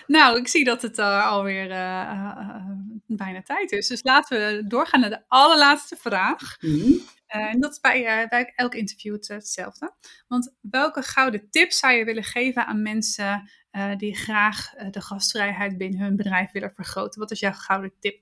Nou, 0.07 0.39
ik 0.39 0.47
zie 0.47 0.63
dat 0.63 0.81
het 0.81 0.97
uh, 0.97 1.27
alweer 1.27 1.69
uh, 1.69 2.65
bijna 3.07 3.41
tijd 3.41 3.71
is. 3.71 3.87
Dus 3.87 4.03
laten 4.03 4.37
we 4.37 4.67
doorgaan 4.67 4.99
naar 4.99 5.09
de 5.09 5.23
allerlaatste 5.27 5.95
vraag. 5.95 6.57
Mhm. 6.59 6.91
en 7.27 7.59
dat 7.59 7.71
is 7.71 7.79
bij, 7.79 8.27
bij 8.29 8.53
elk 8.55 8.75
interview 8.75 9.13
hetzelfde. 9.13 9.95
Want 10.27 10.55
welke 10.61 11.01
gouden 11.01 11.49
tips 11.49 11.79
zou 11.79 11.93
je 11.93 12.05
willen 12.05 12.23
geven 12.23 12.65
aan 12.65 12.81
mensen 12.81 13.49
die 13.97 14.15
graag 14.15 14.69
de 14.91 15.01
gastvrijheid 15.01 15.77
binnen 15.77 15.99
hun 15.99 16.15
bedrijf 16.15 16.51
willen 16.51 16.73
vergroten? 16.73 17.19
Wat 17.19 17.31
is 17.31 17.39
jouw 17.39 17.53
gouden 17.53 17.93
tip? 17.99 18.21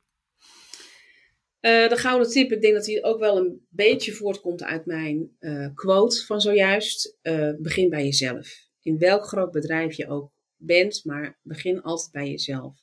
Uh, 1.61 1.89
de 1.89 1.97
gouden 1.97 2.29
tip, 2.29 2.51
ik 2.51 2.61
denk 2.61 2.73
dat 2.73 2.85
die 2.85 3.03
ook 3.03 3.19
wel 3.19 3.37
een 3.37 3.65
beetje 3.69 4.11
voortkomt 4.11 4.63
uit 4.63 4.85
mijn 4.85 5.35
uh, 5.39 5.67
quote 5.73 6.25
van 6.25 6.41
zojuist. 6.41 7.17
Uh, 7.23 7.51
begin 7.57 7.89
bij 7.89 8.03
jezelf. 8.03 8.67
In 8.81 8.97
welk 8.97 9.25
groot 9.25 9.51
bedrijf 9.51 9.95
je 9.95 10.07
ook 10.07 10.31
bent, 10.55 11.05
maar 11.05 11.39
begin 11.43 11.81
altijd 11.81 12.11
bij 12.11 12.29
jezelf. 12.29 12.79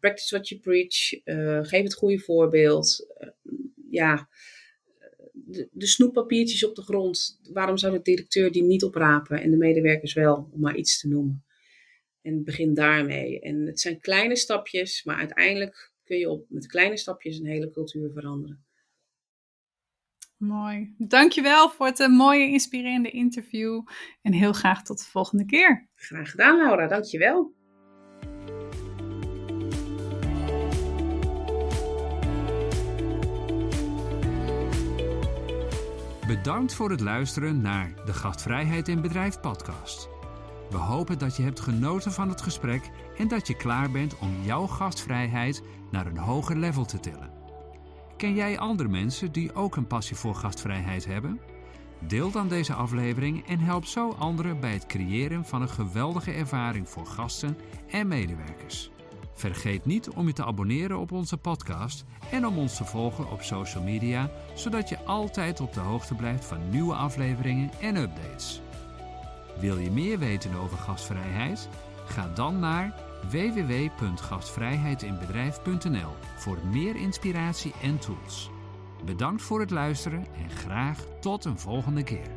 practice 0.00 0.34
what 0.34 0.48
you 0.48 0.60
preach. 0.60 1.08
geef 1.68 1.82
het 1.82 1.94
goede 1.94 2.18
voorbeeld. 2.18 3.06
ja, 3.90 4.28
de, 5.32 5.68
de, 5.72 5.86
snoeppapiertjes 5.86 6.64
op 6.64 6.74
de 6.74 6.82
grond. 6.82 7.40
Waarom 7.52 7.76
zou 7.76 7.92
de 7.92 8.02
directeur 8.02 8.52
die 8.52 8.62
niet 8.62 8.84
oprapen 8.84 9.40
en 9.40 9.50
de 9.50 9.56
medewerkers 9.56 10.12
wel, 10.12 10.48
om 10.52 10.60
maar 10.60 10.76
iets 10.76 11.00
te 11.00 11.08
noemen? 11.08 11.44
En 12.22 12.44
begin 12.44 12.74
daarmee. 12.74 13.40
En 13.40 13.66
het 13.66 13.80
zijn 13.80 14.00
kleine 14.00 14.36
stapjes, 14.36 15.04
maar 15.04 15.16
uiteindelijk 15.16 15.91
kun 16.04 16.16
je 16.16 16.30
op, 16.30 16.44
met 16.48 16.66
kleine 16.66 16.96
stapjes 16.96 17.38
een 17.38 17.46
hele 17.46 17.70
cultuur 17.70 18.10
veranderen. 18.12 18.64
Mooi. 20.36 20.94
Dankjewel 20.98 21.70
voor 21.70 21.86
het 21.86 22.00
uh, 22.00 22.08
mooie, 22.08 22.48
inspirerende 22.48 23.10
interview. 23.10 23.82
En 24.22 24.32
heel 24.32 24.52
graag 24.52 24.82
tot 24.82 24.98
de 24.98 25.04
volgende 25.04 25.44
keer. 25.44 25.88
Graag 25.94 26.30
gedaan, 26.30 26.56
Laura. 26.56 26.86
Dankjewel. 26.86 27.54
Bedankt 36.26 36.74
voor 36.74 36.90
het 36.90 37.00
luisteren 37.00 37.60
naar 37.60 37.94
de 38.04 38.12
Gastvrijheid 38.12 38.88
in 38.88 39.00
Bedrijf 39.00 39.40
podcast. 39.40 40.08
We 40.70 40.76
hopen 40.76 41.18
dat 41.18 41.36
je 41.36 41.42
hebt 41.42 41.60
genoten 41.60 42.12
van 42.12 42.28
het 42.28 42.40
gesprek 42.40 42.90
en 43.22 43.28
dat 43.28 43.46
je 43.46 43.54
klaar 43.54 43.90
bent 43.90 44.18
om 44.18 44.42
jouw 44.44 44.66
gastvrijheid 44.66 45.62
naar 45.90 46.06
een 46.06 46.16
hoger 46.16 46.56
level 46.56 46.84
te 46.84 47.00
tillen. 47.00 47.30
Ken 48.16 48.34
jij 48.34 48.58
andere 48.58 48.88
mensen 48.88 49.32
die 49.32 49.54
ook 49.54 49.76
een 49.76 49.86
passie 49.86 50.16
voor 50.16 50.34
gastvrijheid 50.34 51.04
hebben? 51.04 51.40
Deel 52.06 52.30
dan 52.30 52.48
deze 52.48 52.74
aflevering 52.74 53.46
en 53.48 53.58
help 53.58 53.84
zo 53.84 54.10
anderen 54.10 54.60
bij 54.60 54.72
het 54.72 54.86
creëren 54.86 55.44
van 55.44 55.62
een 55.62 55.68
geweldige 55.68 56.32
ervaring 56.32 56.88
voor 56.88 57.06
gasten 57.06 57.56
en 57.90 58.08
medewerkers. 58.08 58.90
Vergeet 59.34 59.84
niet 59.84 60.10
om 60.10 60.26
je 60.26 60.32
te 60.32 60.44
abonneren 60.44 60.98
op 60.98 61.12
onze 61.12 61.36
podcast 61.36 62.04
en 62.30 62.46
om 62.46 62.58
ons 62.58 62.76
te 62.76 62.84
volgen 62.84 63.30
op 63.30 63.42
social 63.42 63.82
media, 63.82 64.30
zodat 64.54 64.88
je 64.88 65.04
altijd 65.04 65.60
op 65.60 65.72
de 65.72 65.80
hoogte 65.80 66.14
blijft 66.14 66.44
van 66.44 66.68
nieuwe 66.70 66.94
afleveringen 66.94 67.70
en 67.80 67.96
updates. 67.96 68.62
Wil 69.60 69.78
je 69.78 69.90
meer 69.90 70.18
weten 70.18 70.54
over 70.54 70.78
gastvrijheid? 70.78 71.68
Ga 72.06 72.28
dan 72.34 72.58
naar 72.58 73.10
www.gastvrijheidinbedrijf.nl 73.30 76.10
voor 76.36 76.58
meer 76.72 76.96
inspiratie 76.96 77.72
en 77.82 77.98
tools. 77.98 78.50
Bedankt 79.04 79.42
voor 79.42 79.60
het 79.60 79.70
luisteren 79.70 80.26
en 80.36 80.50
graag 80.50 80.98
tot 81.20 81.44
een 81.44 81.58
volgende 81.58 82.02
keer. 82.02 82.30